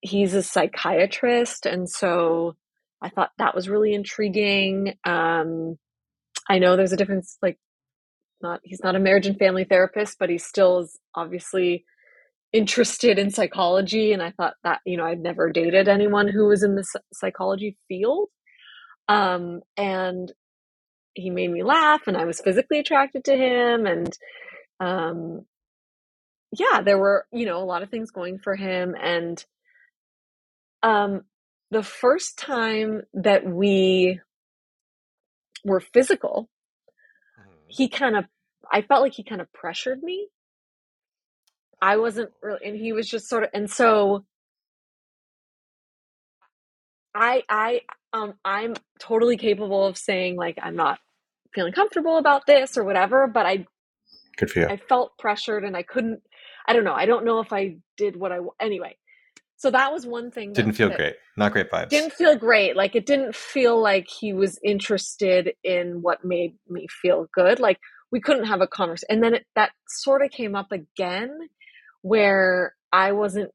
[0.02, 1.66] he's a psychiatrist.
[1.66, 2.56] And so
[3.02, 4.96] I thought that was really intriguing.
[5.04, 5.78] Um,
[6.50, 7.58] I know there's a difference, like,
[8.42, 11.86] not, he's not a marriage and family therapist, but he still is obviously
[12.56, 16.64] interested in psychology and i thought that you know i'd never dated anyone who was
[16.64, 18.30] in the psychology field
[19.10, 20.32] um, and
[21.14, 24.18] he made me laugh and i was physically attracted to him and
[24.80, 25.42] um,
[26.58, 29.44] yeah there were you know a lot of things going for him and
[30.82, 31.24] um,
[31.72, 34.22] the first time that we
[35.66, 36.50] were physical
[37.38, 37.52] mm-hmm.
[37.68, 38.24] he kind of
[38.72, 40.30] i felt like he kind of pressured me
[41.82, 44.26] I wasn't really, and he was just sort of, and so
[47.14, 47.82] I, I,
[48.14, 51.00] um, I'm totally capable of saying like I'm not
[51.54, 53.66] feeling comfortable about this or whatever, but I,
[54.38, 54.68] good for you.
[54.68, 56.22] I felt pressured and I couldn't.
[56.68, 56.94] I don't know.
[56.94, 58.98] I don't know if I did what I anyway.
[59.58, 60.54] So that was one thing.
[60.54, 61.16] Didn't feel great.
[61.38, 61.90] Not great vibes.
[61.90, 62.76] Didn't feel great.
[62.76, 67.60] Like it didn't feel like he was interested in what made me feel good.
[67.60, 67.80] Like
[68.12, 69.08] we couldn't have a conversation.
[69.10, 71.48] And then it, that sort of came up again
[72.06, 73.50] where I wasn't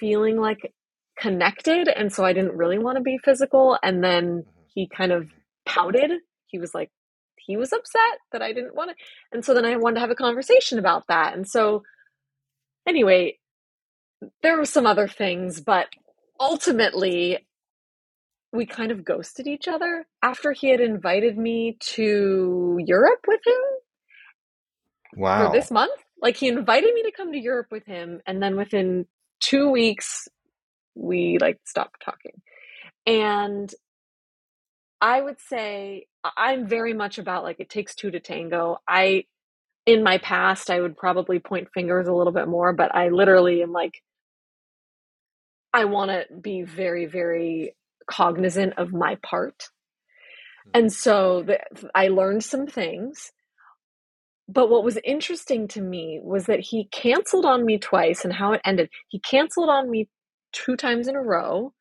[0.00, 0.72] feeling like
[1.18, 1.88] connected.
[1.88, 3.78] And so I didn't really want to be physical.
[3.82, 4.50] And then mm-hmm.
[4.74, 5.28] he kind of
[5.66, 6.10] pouted.
[6.46, 6.90] He was like,
[7.36, 8.96] he was upset that I didn't want to.
[9.30, 11.34] And so then I wanted to have a conversation about that.
[11.34, 11.82] And so,
[12.88, 13.38] anyway,
[14.42, 15.88] there were some other things, but
[16.40, 17.46] ultimately,
[18.54, 23.60] we kind of ghosted each other after he had invited me to Europe with him.
[25.14, 25.48] Wow.
[25.48, 25.92] For this month.
[26.22, 29.06] Like he invited me to come to Europe with him, and then within
[29.40, 30.28] two weeks,
[30.94, 32.40] we like stopped talking.
[33.06, 33.74] And
[35.00, 36.06] I would say
[36.36, 38.78] I'm very much about like it takes two to tango.
[38.86, 39.24] I
[39.84, 43.62] in my past I would probably point fingers a little bit more, but I literally
[43.62, 44.00] am like
[45.74, 47.74] I want to be very very
[48.08, 49.64] cognizant of my part.
[50.66, 50.70] Hmm.
[50.74, 51.58] And so the,
[51.96, 53.32] I learned some things
[54.52, 58.52] but what was interesting to me was that he canceled on me twice and how
[58.52, 58.90] it ended.
[59.08, 60.08] He canceled on me
[60.52, 61.72] two times in a row.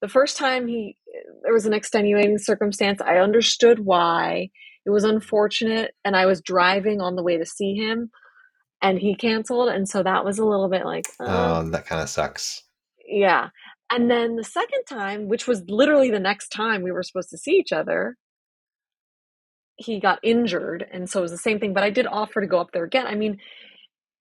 [0.00, 0.96] The first time he
[1.42, 3.00] there was an extenuating circumstance.
[3.00, 4.50] I understood why.
[4.84, 8.10] It was unfortunate and I was driving on the way to see him
[8.82, 12.02] and he canceled and so that was a little bit like oh, oh that kind
[12.02, 12.62] of sucks.
[13.06, 13.50] Yeah.
[13.90, 17.38] And then the second time, which was literally the next time we were supposed to
[17.38, 18.16] see each other,
[19.76, 22.46] he got injured and so it was the same thing but i did offer to
[22.46, 23.06] go up there again.
[23.06, 23.38] I mean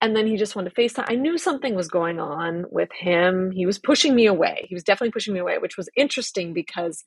[0.02, 1.06] and then he just wanted to facetime.
[1.08, 3.50] I knew something was going on with him.
[3.52, 4.66] He was pushing me away.
[4.68, 7.04] He was definitely pushing me away which was interesting because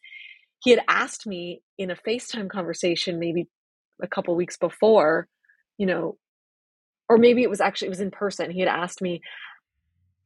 [0.61, 3.48] he had asked me in a facetime conversation maybe
[4.02, 5.28] a couple weeks before
[5.76, 6.16] you know
[7.08, 8.50] or maybe it was actually it was in person.
[8.50, 9.20] He had asked me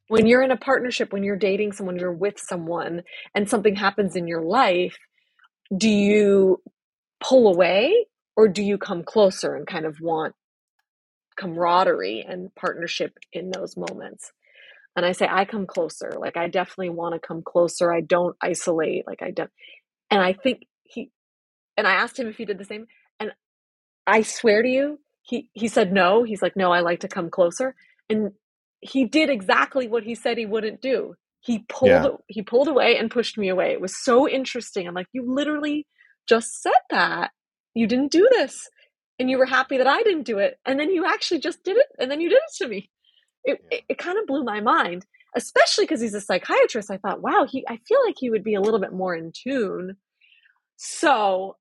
[0.09, 3.03] when you're in a partnership when you're dating someone you're with someone
[3.35, 4.97] and something happens in your life
[5.77, 6.61] do you
[7.21, 8.07] pull away
[8.43, 10.35] or do you come closer and kind of want
[11.37, 14.33] camaraderie and partnership in those moments?
[14.97, 16.15] And i say i come closer.
[16.19, 17.93] Like i definitely want to come closer.
[17.93, 19.07] I don't isolate.
[19.07, 19.51] Like i don't
[20.11, 21.13] and i think he
[21.77, 22.87] and i asked him if he did the same
[23.21, 23.31] and
[24.09, 26.25] i swear to you he he said no.
[26.25, 27.77] He's like no i like to come closer.
[28.11, 28.33] And
[28.81, 31.15] he did exactly what he said he wouldn't do.
[31.39, 32.09] He pulled yeah.
[32.27, 33.71] he pulled away and pushed me away.
[33.71, 34.89] It was so interesting.
[34.89, 35.87] I'm like you literally
[36.29, 37.31] just said that
[37.75, 38.69] you didn't do this
[39.19, 41.77] and you were happy that I didn't do it and then you actually just did
[41.77, 42.91] it and then you did it to me.
[43.45, 43.79] It yeah.
[43.79, 45.07] it, it kind of blew my mind,
[45.37, 46.91] especially because he's a psychiatrist.
[46.91, 49.33] I thought, wow, he I feel like he would be a little bit more in
[49.33, 49.97] tune.
[50.77, 51.57] So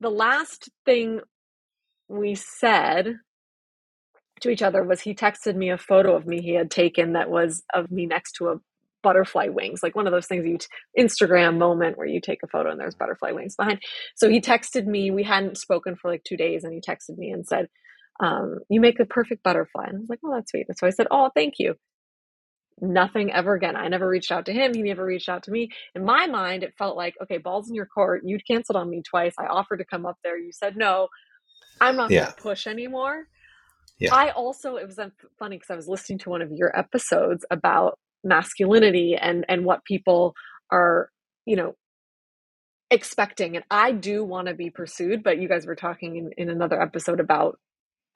[0.00, 1.20] the last thing
[2.08, 3.16] we said
[4.40, 7.30] to each other was he texted me a photo of me he had taken that
[7.30, 8.56] was of me next to a
[9.02, 10.66] butterfly wings, like one of those things you t-
[10.98, 13.80] Instagram moment where you take a photo and there's butterfly wings behind.
[14.16, 15.10] So he texted me.
[15.10, 17.68] We hadn't spoken for like two days, and he texted me and said,
[18.20, 20.86] um, "You make the perfect butterfly." And I was like, "Oh, that's sweet." And so
[20.86, 21.74] I said, "Oh, thank you."
[22.80, 23.74] Nothing ever again.
[23.74, 24.72] I never reached out to him.
[24.72, 25.70] He never reached out to me.
[25.96, 28.22] In my mind, it felt like, okay, balls in your court.
[28.24, 29.34] You canceled on me twice.
[29.36, 30.38] I offered to come up there.
[30.38, 31.08] You said no.
[31.80, 32.24] I'm not yeah.
[32.24, 33.24] going to push anymore.
[33.98, 34.14] Yeah.
[34.14, 34.98] I also it was
[35.38, 39.84] funny because I was listening to one of your episodes about masculinity and and what
[39.84, 40.34] people
[40.72, 41.10] are
[41.46, 41.74] you know
[42.90, 46.50] expecting and i do want to be pursued but you guys were talking in, in
[46.50, 47.58] another episode about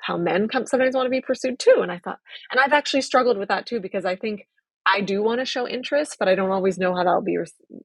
[0.00, 2.18] how men come, sometimes want to be pursued too and i thought
[2.50, 4.46] and i've actually struggled with that too because i think
[4.86, 7.38] i do want to show interest but i don't always know how that'll be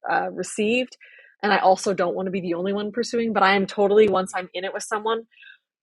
[0.10, 0.98] uh, received
[1.44, 4.08] and i also don't want to be the only one pursuing but i am totally
[4.08, 5.24] once i'm in it with someone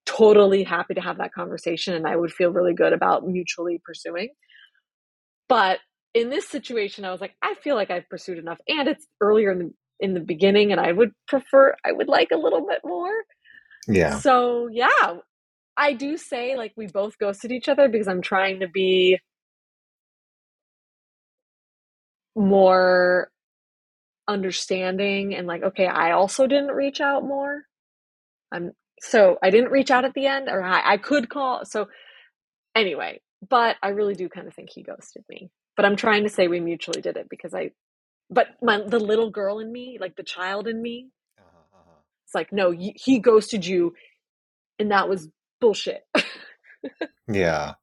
[0.07, 4.31] totally happy to have that conversation and i would feel really good about mutually pursuing.
[5.49, 5.79] But
[6.15, 9.51] in this situation, I was like, I feel like I've pursued enough, and it's earlier
[9.53, 12.81] in the in the beginning, and I would prefer, I would like a little bit
[12.85, 13.13] more.
[13.87, 14.19] Yeah.
[14.19, 15.17] So yeah,
[15.77, 19.19] I do say like we both ghosted each other because I'm trying to be
[22.37, 23.31] more
[24.27, 27.63] understanding and like okay i also didn't reach out more
[28.53, 31.89] i'm so i didn't reach out at the end or i, I could call so
[32.75, 36.29] anyway but i really do kind of think he ghosted me but I'm trying to
[36.29, 37.71] say we mutually did it because I,
[38.31, 41.09] but my the little girl in me, like the child in me,
[41.39, 42.01] uh-huh, uh-huh.
[42.25, 43.95] it's like no, he ghosted you,
[44.79, 45.29] and that was
[45.61, 46.03] bullshit.
[47.29, 47.75] yeah,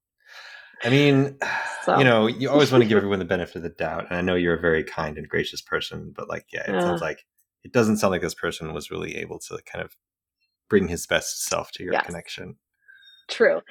[0.83, 1.37] I mean,
[1.83, 1.97] so.
[1.97, 4.21] you know, you always want to give everyone the benefit of the doubt, and I
[4.21, 7.25] know you're a very kind and gracious person, but like, yeah, it uh, sounds like
[7.63, 9.95] it doesn't sound like this person was really able to kind of
[10.69, 12.05] bring his best self to your yes.
[12.05, 12.55] connection.
[13.27, 13.61] True.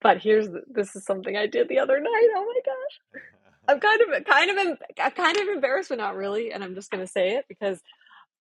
[0.00, 2.28] But here's the, this is something I did the other night.
[2.36, 3.22] Oh my gosh.
[3.68, 6.52] I'm kind of kind of kind of embarrassed, but not really.
[6.52, 7.80] And I'm just going to say it because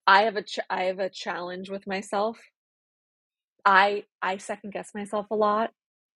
[0.07, 2.39] I have a ch- I have a challenge with myself.
[3.65, 5.71] I I second guess myself a lot,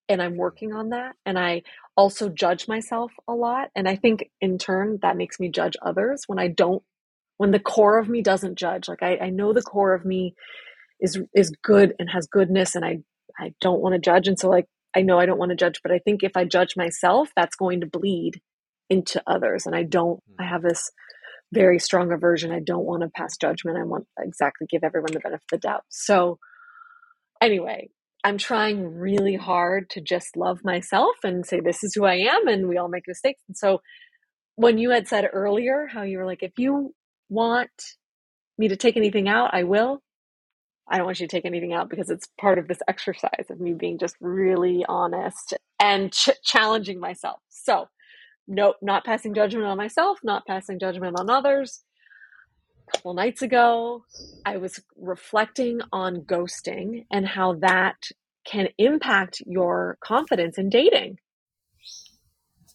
[0.10, 1.16] and I'm working on that.
[1.26, 1.64] And I
[1.98, 6.24] also judge myself a lot, and I think in turn that makes me judge others
[6.28, 6.84] when I don't.
[7.38, 10.36] When the core of me doesn't judge, like I, I know the core of me
[11.02, 13.00] is is good and has goodness, and I
[13.40, 15.82] I don't want to judge, and so like I know I don't want to judge,
[15.84, 18.42] but I think if I judge myself, that's going to bleed
[18.92, 19.66] into others.
[19.66, 20.50] And i don't i hmm.
[20.50, 20.92] have this
[21.54, 22.52] very strong aversion.
[22.52, 23.78] I don't want to pass judgment.
[23.78, 25.84] I want exactly give everyone the benefit of the doubt.
[25.90, 26.38] So
[27.42, 27.90] anyway
[28.24, 32.48] i'm trying really hard to just love myself and say this is who i am
[32.48, 33.42] and we all make mistakes.
[33.48, 33.82] And so
[34.56, 36.94] when you had said earlier how you were like if you
[37.30, 37.72] want
[38.60, 40.02] me to take anything out i will.
[40.92, 43.62] I don't want you to take anything out because it's part of this exercise of
[43.62, 47.40] me being just really honest and ch- challenging myself.
[47.50, 47.86] So,
[48.52, 51.84] nope, not passing judgment on myself, not passing judgment on others.
[52.88, 54.04] A couple nights ago,
[54.46, 57.96] I was reflecting on ghosting and how that
[58.46, 61.18] can impact your confidence in dating.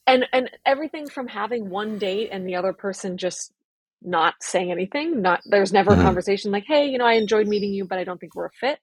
[0.07, 3.53] And and everything from having one date and the other person just
[4.03, 6.01] not saying anything, not there's never mm-hmm.
[6.01, 8.47] a conversation like, "Hey, you know, I enjoyed meeting you, but I don't think we're
[8.47, 8.79] a fit."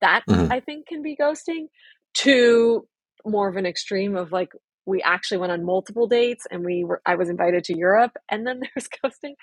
[0.00, 0.50] That mm-hmm.
[0.50, 1.66] I think can be ghosting
[2.14, 2.88] to
[3.24, 4.52] more of an extreme of like
[4.86, 8.46] we actually went on multiple dates and we were i was invited to europe and
[8.46, 9.34] then there's ghosting.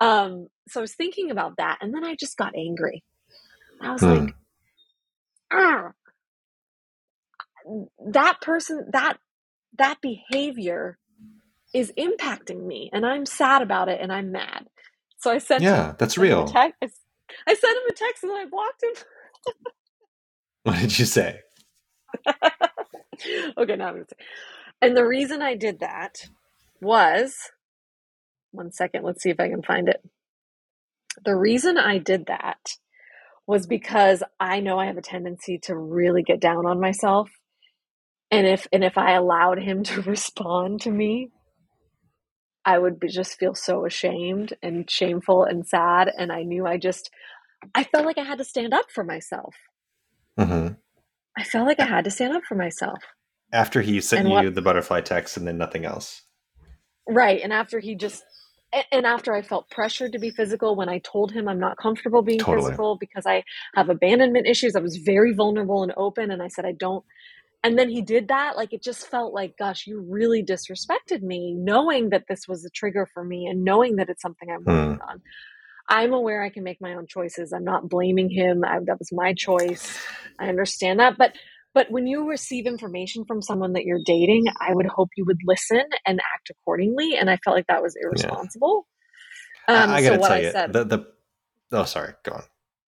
[0.00, 3.02] Um so i was thinking about that and then i just got angry.
[3.80, 4.08] I was hmm.
[4.08, 4.34] like
[8.12, 9.18] that person that
[9.78, 10.98] that behavior
[11.72, 14.66] is impacting me and i'm sad about it and i'm mad.
[15.18, 16.50] So i sent yeah that's real.
[17.46, 19.04] I sent him a text and i blocked him.
[20.62, 21.40] What did you say?
[23.58, 24.16] Okay now i'm gonna say
[24.82, 26.28] and the reason I did that
[26.80, 27.36] was
[28.52, 30.02] one second, let's see if I can find it.
[31.24, 32.58] The reason I did that
[33.46, 37.30] was because I know I have a tendency to really get down on myself.
[38.30, 41.30] And if and if I allowed him to respond to me,
[42.64, 46.10] I would be, just feel so ashamed and shameful and sad.
[46.16, 47.10] And I knew I just,
[47.74, 49.54] I felt like I had to stand up for myself.
[50.38, 50.74] Mm-hmm.
[51.36, 53.02] I felt like I had to stand up for myself.
[53.52, 56.22] After he sent and you the butterfly text and then nothing else.
[57.08, 57.40] Right.
[57.42, 58.22] And after he just
[58.92, 62.22] and after I felt pressured to be physical when I told him I'm not comfortable
[62.22, 62.68] being totally.
[62.68, 63.42] physical because I
[63.74, 67.04] have abandonment issues, I was very vulnerable and open and I said I don't
[67.62, 71.54] and then he did that like it just felt like gosh you really disrespected me
[71.54, 74.94] knowing that this was a trigger for me and knowing that it's something i'm working
[74.94, 75.08] hmm.
[75.08, 75.20] on
[75.88, 79.10] i'm aware i can make my own choices i'm not blaming him I, that was
[79.12, 79.98] my choice
[80.38, 81.34] i understand that but
[81.74, 85.40] but when you receive information from someone that you're dating, I would hope you would
[85.44, 87.16] listen and act accordingly.
[87.16, 88.86] And I felt like that was irresponsible.
[89.68, 89.82] Yeah.
[89.82, 91.06] Um, I, I gotta so tell you, said, the, the,
[91.72, 92.42] oh, sorry, go on.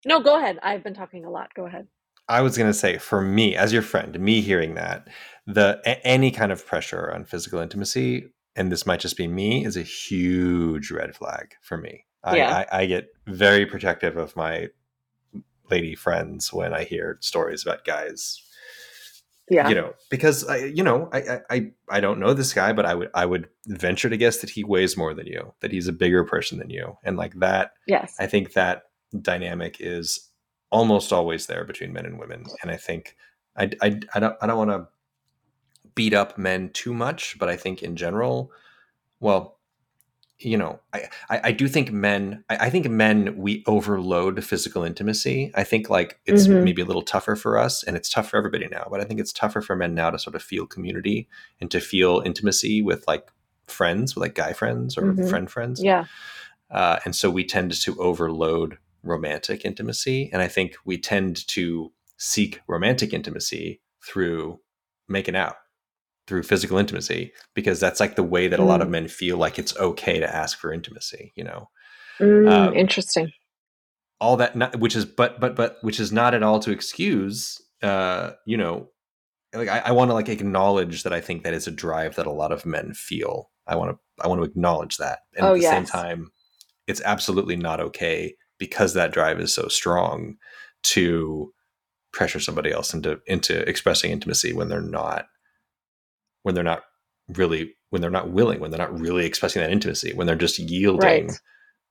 [0.04, 0.58] No, go ahead.
[0.62, 1.50] I've been talking a lot.
[1.54, 1.86] Go ahead.
[2.28, 5.08] I was going to say, for me, as your friend, me hearing that,
[5.46, 9.76] the any kind of pressure on physical intimacy, and this might just be me, is
[9.76, 12.04] a huge red flag for me.
[12.24, 12.64] I, yeah.
[12.72, 14.68] I, I get very protective of my
[15.70, 18.41] lady friends when I hear stories about guys
[19.50, 19.68] Yeah.
[19.68, 22.94] You know, because I, you know, I, I, I don't know this guy, but I
[22.94, 25.92] would, I would venture to guess that he weighs more than you, that he's a
[25.92, 27.72] bigger person than you, and like that.
[27.86, 28.14] Yes.
[28.18, 28.84] I think that
[29.20, 30.30] dynamic is
[30.70, 33.16] almost always there between men and women, and I think
[33.56, 34.88] I, I, I don't, I don't want to
[35.94, 38.50] beat up men too much, but I think in general,
[39.20, 39.58] well,
[40.44, 44.84] you know, I, I, I do think men, I, I, think men, we overload physical
[44.84, 45.50] intimacy.
[45.54, 46.64] I think like it's mm-hmm.
[46.64, 49.20] maybe a little tougher for us and it's tough for everybody now, but I think
[49.20, 51.28] it's tougher for men now to sort of feel community
[51.60, 53.28] and to feel intimacy with like
[53.66, 55.28] friends, with like guy friends or mm-hmm.
[55.28, 55.82] friend friends.
[55.82, 56.06] Yeah.
[56.70, 60.30] Uh, and so we tend to overload romantic intimacy.
[60.32, 64.60] And I think we tend to seek romantic intimacy through
[65.08, 65.56] making out
[66.32, 68.92] through physical intimacy because that's like the way that a lot of mm.
[68.92, 71.68] men feel like it's okay to ask for intimacy you know
[72.18, 73.30] mm, um, interesting
[74.18, 77.60] all that not, which is but but but which is not at all to excuse
[77.82, 78.88] uh you know
[79.52, 82.26] like i, I want to like acknowledge that i think that is a drive that
[82.26, 85.50] a lot of men feel i want to i want to acknowledge that and oh,
[85.50, 85.70] at the yes.
[85.70, 86.30] same time
[86.86, 90.36] it's absolutely not okay because that drive is so strong
[90.82, 91.52] to
[92.10, 95.26] pressure somebody else into into expressing intimacy when they're not
[96.42, 96.82] when they're not
[97.28, 100.58] really when they're not willing when they're not really expressing that intimacy when they're just
[100.58, 101.26] yielding.
[101.26, 101.40] Right.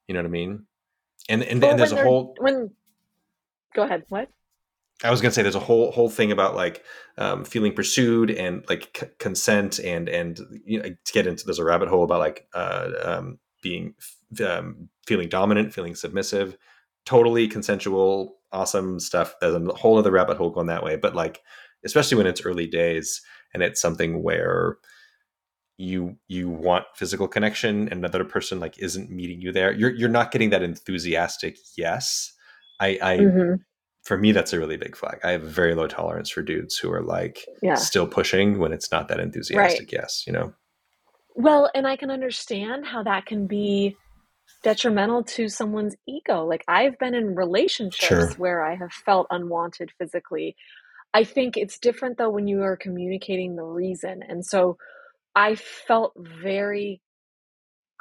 [0.07, 0.65] you know what i mean?
[1.29, 2.71] And and, and there's a whole when
[3.73, 4.29] go ahead what?
[5.03, 6.83] I was gonna say there's a whole whole thing about like
[7.17, 11.59] um, feeling pursued and like c- consent and and you know to get into there's
[11.59, 13.95] a rabbit hole about like uh, um, being
[14.45, 16.57] um, feeling dominant, feeling submissive,
[17.05, 19.35] totally consensual, awesome stuff.
[19.41, 21.41] There's a whole other rabbit hole going that way, but like
[21.83, 23.21] especially when it's early days,
[23.53, 24.77] and it's something where
[25.81, 30.09] you you want physical connection and another person like isn't meeting you there you're you're
[30.09, 32.33] not getting that enthusiastic yes
[32.79, 33.55] i i mm-hmm.
[34.03, 36.77] for me that's a really big flag i have a very low tolerance for dudes
[36.77, 37.75] who are like yeah.
[37.75, 39.93] still pushing when it's not that enthusiastic right.
[39.93, 40.53] yes you know
[41.35, 43.97] well and i can understand how that can be
[44.63, 48.29] detrimental to someone's ego like i've been in relationships sure.
[48.33, 50.55] where i have felt unwanted physically
[51.13, 54.21] I think it's different though when you are communicating the reason.
[54.27, 54.77] And so
[55.35, 57.01] I felt very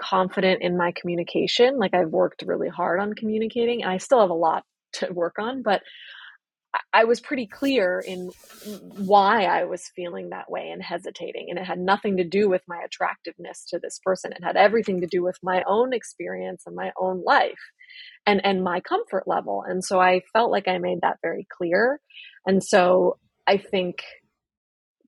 [0.01, 1.79] confident in my communication.
[1.79, 5.35] Like I've worked really hard on communicating and I still have a lot to work
[5.39, 5.83] on, but
[6.93, 8.31] I was pretty clear in
[8.97, 11.47] why I was feeling that way and hesitating.
[11.51, 14.33] And it had nothing to do with my attractiveness to this person.
[14.33, 17.59] It had everything to do with my own experience and my own life
[18.27, 19.65] and, and my comfort level.
[19.67, 22.01] And so I felt like I made that very clear.
[22.47, 24.03] And so I think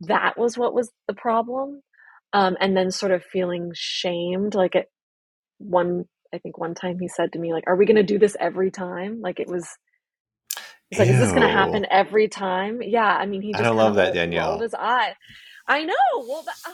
[0.01, 1.83] that was what was the problem.
[2.33, 4.55] Um, and then sort of feeling shamed.
[4.55, 4.87] Like at
[5.59, 6.05] one,
[6.35, 8.37] I think one time he said to me, like, are we going to do this
[8.41, 9.21] every time?
[9.21, 9.69] Like it was,
[10.89, 12.83] He's like, is this going to happen every time?
[12.83, 13.07] Yeah.
[13.07, 14.59] I mean, he just I don't love that, Danielle.
[14.59, 15.15] His eye.
[15.67, 15.95] I know.
[16.17, 16.71] Well, uh,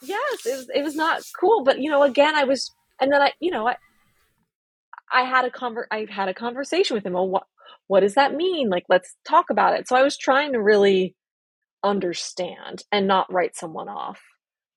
[0.00, 1.64] yes, it was, it was not cool.
[1.64, 3.76] But, you know, again, I was, and then I, you know, I,
[5.12, 7.14] I had a conver- I had a conversation with him.
[7.14, 7.44] Well, what,
[7.86, 8.68] what does that mean?
[8.68, 9.88] Like, let's talk about it.
[9.88, 11.14] So I was trying to really
[11.82, 14.20] understand and not write someone off.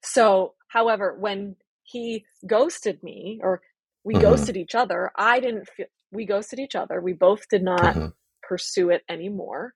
[0.04, 3.62] So, however, when he ghosted me or
[4.04, 4.24] we mm-hmm.
[4.24, 7.00] ghosted each other, I didn't feel we ghosted each other.
[7.00, 8.08] We both did not mm-hmm.
[8.44, 9.74] pursue it anymore.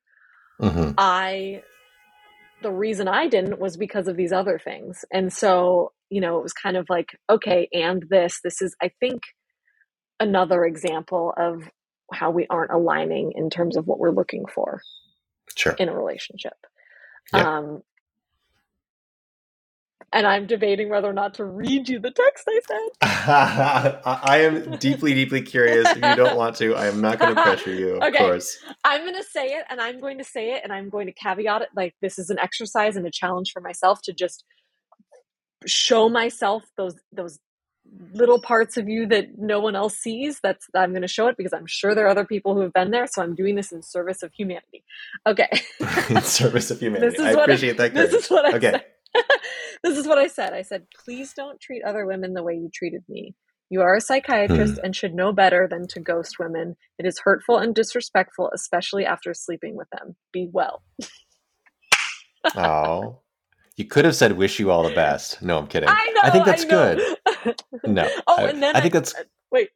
[0.60, 0.92] Mm-hmm.
[0.98, 1.62] I
[2.62, 5.04] the reason I didn't was because of these other things.
[5.12, 8.90] And so, you know, it was kind of like, okay, and this, this is, I
[8.98, 9.22] think,
[10.20, 11.68] another example of
[12.12, 14.80] how we aren't aligning in terms of what we're looking for
[15.56, 15.72] sure.
[15.72, 16.54] in a relationship.
[17.32, 17.58] Yeah.
[17.58, 17.82] Um,
[20.12, 22.92] and I'm debating whether or not to read you the text I sent.
[23.02, 25.90] I am deeply, deeply curious.
[25.90, 28.06] If you don't want to, I am not going to pressure you, okay.
[28.06, 28.56] of course.
[28.84, 31.12] I'm going to say it, and I'm going to say it, and I'm going to
[31.12, 34.44] caveat it like this is an exercise and a challenge for myself to just
[35.66, 37.38] show myself those those
[38.12, 41.36] little parts of you that no one else sees that's i'm going to show it
[41.36, 43.72] because i'm sure there are other people who have been there so i'm doing this
[43.72, 44.84] in service of humanity
[45.26, 45.48] okay
[46.10, 48.10] in service of humanity i appreciate I, that courage.
[48.10, 48.84] this is what i okay said.
[49.82, 52.70] this is what i said i said please don't treat other women the way you
[52.72, 53.34] treated me
[53.68, 54.84] you are a psychiatrist hmm.
[54.84, 59.34] and should know better than to ghost women it is hurtful and disrespectful especially after
[59.34, 60.82] sleeping with them be well
[62.56, 63.20] oh
[63.76, 65.88] you could have said "wish you all the best." No, I'm kidding.
[65.88, 66.20] I know.
[66.24, 67.15] I think that's I good.
[67.84, 68.08] No.
[68.26, 69.14] Oh, and then I, I think that's
[69.50, 69.70] wait.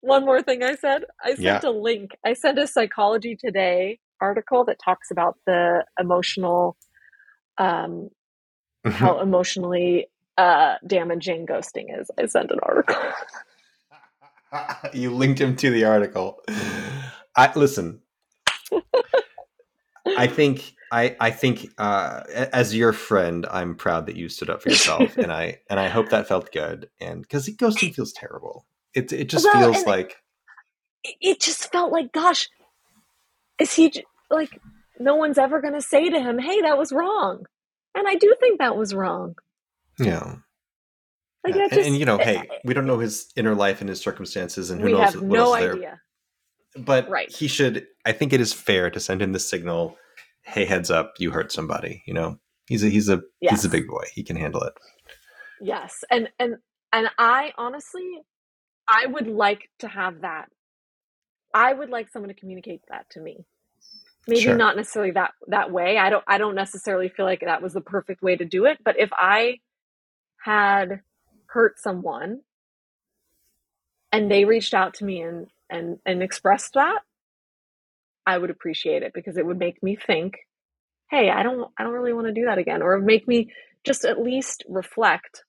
[0.00, 1.04] One more thing I said.
[1.22, 1.60] I sent yeah.
[1.62, 2.16] a link.
[2.24, 6.76] I sent a Psychology Today article that talks about the emotional,
[7.58, 8.10] um,
[8.86, 8.90] mm-hmm.
[8.90, 10.06] how emotionally
[10.38, 12.10] uh, damaging ghosting is.
[12.18, 12.96] I sent an article.
[14.94, 16.42] you linked him to the article.
[17.36, 18.00] I listen.
[20.16, 24.62] I, think I I think uh, as your friend, I'm proud that you stood up
[24.62, 26.88] for yourself, and I and I hope that felt good.
[27.00, 30.16] And because ghosting feels terrible, it it just well, feels like
[31.20, 32.48] it just felt like, gosh,
[33.58, 33.92] is he
[34.30, 34.60] like
[34.98, 37.46] no one's ever going to say to him, "Hey, that was wrong,"
[37.94, 39.34] and I do think that was wrong.
[39.98, 40.36] Yeah.
[41.44, 41.68] Like yeah.
[41.68, 44.70] Just, and, and, you know, hey, we don't know his inner life and his circumstances,
[44.70, 45.80] and who knows what no else idea.
[45.80, 46.02] there
[46.76, 47.30] but right.
[47.32, 49.96] he should i think it is fair to send him the signal
[50.42, 52.38] hey heads up you hurt somebody you know?
[52.70, 53.50] He's a he's a yes.
[53.50, 54.04] he's a big boy.
[54.14, 54.72] He can handle it.
[55.60, 56.04] Yes.
[56.08, 56.54] And and
[56.92, 58.08] and i honestly
[58.88, 60.46] i would like to have that.
[61.52, 63.44] I would like someone to communicate that to me.
[64.28, 64.56] Maybe sure.
[64.56, 65.98] not necessarily that that way.
[65.98, 68.78] I don't i don't necessarily feel like that was the perfect way to do it
[68.84, 69.58] but if i
[70.44, 71.00] had
[71.46, 72.42] hurt someone
[74.12, 77.00] and they reached out to me and and and expressed that,
[78.26, 80.38] I would appreciate it because it would make me think,
[81.10, 83.52] hey, I don't I don't really want to do that again or make me
[83.84, 85.44] just at least reflect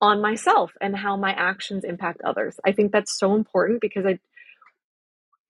[0.00, 2.56] on myself and how my actions impact others.
[2.64, 4.18] I think that's so important because I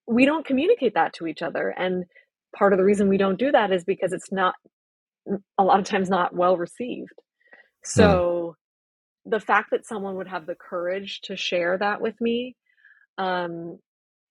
[0.06, 2.04] we don't communicate that to each other and
[2.56, 4.54] part of the reason we don't do that is because it's not
[5.58, 7.12] a lot of times not well received.
[7.84, 8.56] So
[9.24, 9.30] hmm.
[9.30, 12.56] the fact that someone would have the courage to share that with me
[13.18, 13.78] um,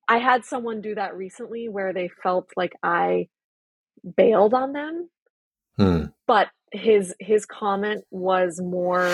[0.07, 3.27] I had someone do that recently where they felt like I
[4.15, 5.09] bailed on them.
[5.77, 6.05] Hmm.
[6.27, 9.09] But his his comment was more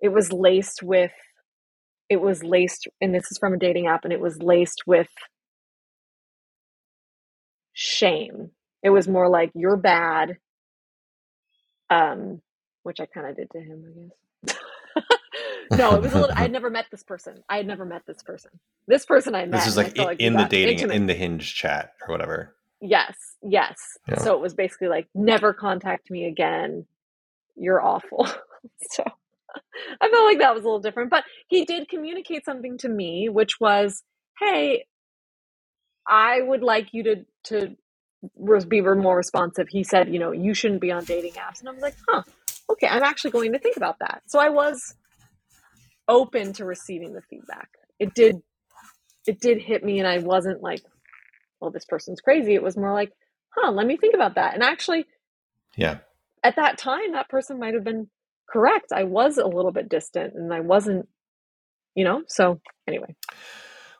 [0.00, 1.12] it was laced with
[2.08, 5.08] it was laced and this is from a dating app and it was laced with
[7.72, 8.50] shame.
[8.82, 10.38] It was more like you're bad.
[11.90, 12.40] Um
[12.82, 14.58] which I kind of did to him, I guess.
[15.76, 16.36] no, it was a little.
[16.36, 17.42] I had never met this person.
[17.48, 18.50] I had never met this person.
[18.86, 19.58] This person I met.
[19.58, 20.96] This is like in, like in the dating intimate.
[20.96, 22.54] in the Hinge chat or whatever.
[22.80, 23.76] Yes, yes.
[24.08, 24.18] Yeah.
[24.18, 26.84] So it was basically like, never contact me again.
[27.54, 28.26] You're awful.
[28.90, 29.04] so
[30.00, 33.28] I felt like that was a little different, but he did communicate something to me,
[33.28, 34.02] which was,
[34.40, 34.86] "Hey,
[36.06, 37.76] I would like you to to
[38.68, 41.72] be more responsive." He said, "You know, you shouldn't be on dating apps," and I
[41.72, 42.22] was like, "Huh."
[42.70, 44.22] Okay, I'm actually going to think about that.
[44.26, 44.94] So I was
[46.08, 47.68] open to receiving the feedback.
[47.98, 48.42] It did
[49.26, 50.82] it did hit me and I wasn't like,
[51.60, 52.54] well, this person's crazy.
[52.54, 53.12] It was more like,
[53.54, 54.54] huh, let me think about that.
[54.54, 55.06] And actually,
[55.76, 55.98] yeah.
[56.44, 58.08] At that time, that person might have been
[58.50, 58.92] correct.
[58.92, 61.08] I was a little bit distant and I wasn't,
[61.94, 63.14] you know, so anyway.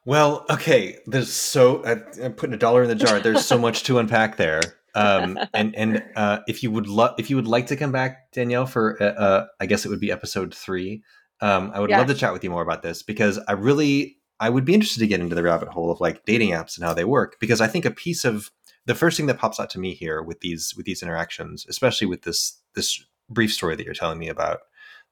[0.04, 0.98] Well, okay.
[1.06, 3.20] There's so I, am putting a dollar in the jar.
[3.20, 4.60] There's so much to unpack there.
[4.94, 8.32] Um, and and uh, if you would love, if you would like to come back,
[8.32, 11.02] Danielle, for uh, uh, I guess it would be episode three.
[11.42, 14.48] Um, I would love to chat with you more about this because I really I
[14.48, 16.94] would be interested to get into the rabbit hole of like dating apps and how
[16.94, 18.50] they work because I think a piece of
[18.86, 22.06] the first thing that pops out to me here with these with these interactions, especially
[22.06, 24.60] with this this brief story that you're telling me about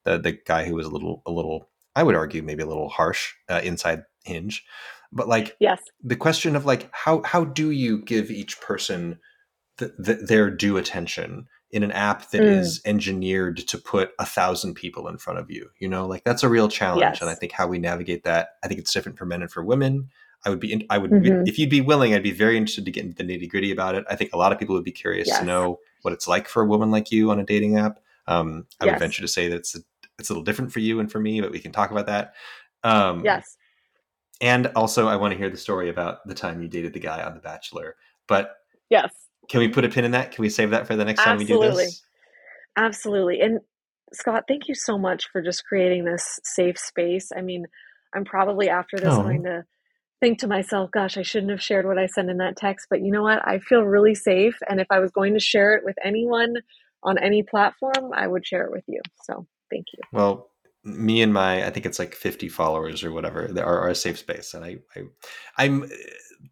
[0.05, 2.89] the the guy who was a little a little I would argue maybe a little
[2.89, 4.65] harsh uh, inside Hinge,
[5.13, 9.19] but like yes, the question of like how how do you give each person
[9.79, 12.59] the, the, their due attention in an app that mm.
[12.59, 16.43] is engineered to put a thousand people in front of you you know like that's
[16.43, 17.21] a real challenge yes.
[17.21, 19.65] and i think how we navigate that i think it's different for men and for
[19.65, 20.09] women
[20.45, 21.47] i would be i would mm-hmm.
[21.47, 23.95] if you'd be willing i'd be very interested to get into the nitty gritty about
[23.95, 25.39] it i think a lot of people would be curious yes.
[25.39, 28.67] to know what it's like for a woman like you on a dating app um,
[28.81, 28.95] i yes.
[28.95, 29.81] would venture to say that it's a,
[30.19, 32.35] it's a little different for you and for me but we can talk about that
[32.83, 33.57] um, yes
[34.41, 37.23] and also i want to hear the story about the time you dated the guy
[37.23, 37.97] on the bachelor
[38.27, 38.57] but
[38.89, 39.13] yes
[39.51, 40.31] can we put a pin in that?
[40.31, 41.47] Can we save that for the next Absolutely.
[41.47, 42.03] time we do this?
[42.77, 43.41] Absolutely.
[43.41, 43.61] And
[44.13, 47.33] Scott, thank you so much for just creating this safe space.
[47.37, 47.67] I mean,
[48.15, 49.23] I'm probably after this oh.
[49.23, 49.65] going to
[50.21, 52.87] think to myself, gosh, I shouldn't have shared what I sent in that text.
[52.89, 53.47] But you know what?
[53.47, 54.57] I feel really safe.
[54.69, 56.55] And if I was going to share it with anyone
[57.03, 59.01] on any platform, I would share it with you.
[59.25, 60.03] So thank you.
[60.13, 60.49] Well,
[60.85, 64.19] me and my, I think it's like 50 followers or whatever, are, are a safe
[64.19, 64.55] space.
[64.55, 65.03] And I, I
[65.59, 65.91] I'm,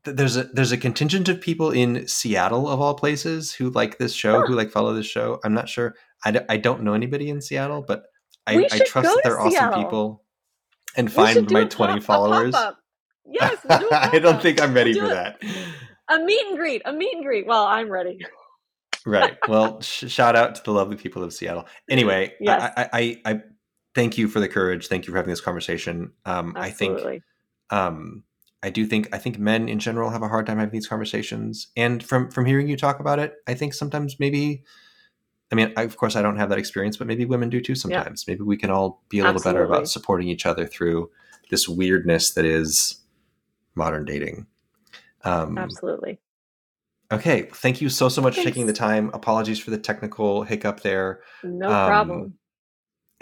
[0.04, 4.12] there's a there's a contingent of people in Seattle of all places who like this
[4.12, 5.40] show, who like follow this show.
[5.44, 5.94] I'm not sure.
[6.24, 8.04] I d- I don't know anybody in Seattle, but
[8.46, 9.68] I, I trust that they're Seattle.
[9.70, 10.24] awesome people
[10.96, 12.54] and find my 20 pop, followers.
[13.30, 15.36] Yes, we'll do I don't think I'm ready we'll for that.
[16.10, 17.46] A meet and greet, a meet and greet.
[17.46, 18.18] Well, I'm ready.
[19.04, 19.36] right.
[19.46, 21.66] Well, sh- shout out to the lovely people of Seattle.
[21.90, 22.72] Anyway, yes.
[22.76, 23.40] I, I, I, I
[23.94, 24.88] thank you for the courage.
[24.88, 26.12] Thank you for having this conversation.
[26.24, 27.00] Um, I think
[27.70, 28.24] um,
[28.62, 31.68] I do think I think men in general have a hard time having these conversations.
[31.76, 34.64] And from from hearing you talk about it, I think sometimes maybe
[35.50, 37.74] I mean, I, of course, I don't have that experience, but maybe women do too
[37.74, 38.24] sometimes.
[38.26, 38.32] Yeah.
[38.34, 39.60] Maybe we can all be a little Absolutely.
[39.60, 41.10] better about supporting each other through
[41.50, 43.00] this weirdness that is
[43.74, 44.46] modern dating.
[45.24, 46.18] Um, Absolutely.
[47.10, 49.10] Okay, thank you so so much for taking the time.
[49.14, 51.20] Apologies for the technical hiccup there.
[51.42, 52.34] No Um, problem.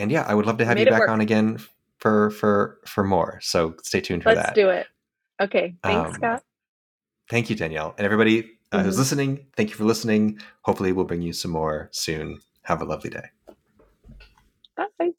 [0.01, 1.11] And yeah, I would love to have Made you back work.
[1.11, 1.59] on again
[1.99, 3.39] for for for more.
[3.43, 4.55] So stay tuned for Let's that.
[4.57, 4.89] do it.
[5.41, 5.75] Okay.
[5.83, 6.43] Thanks, Um, Scott.
[7.29, 8.99] Thank you, Danielle, and everybody uh, who's Mhm.
[8.99, 9.47] listening.
[9.57, 10.41] Thank you for listening.
[10.63, 12.41] Hopefully, we'll bring you some more soon.
[12.63, 13.31] Have a lovely day.
[14.77, 15.13] Bye.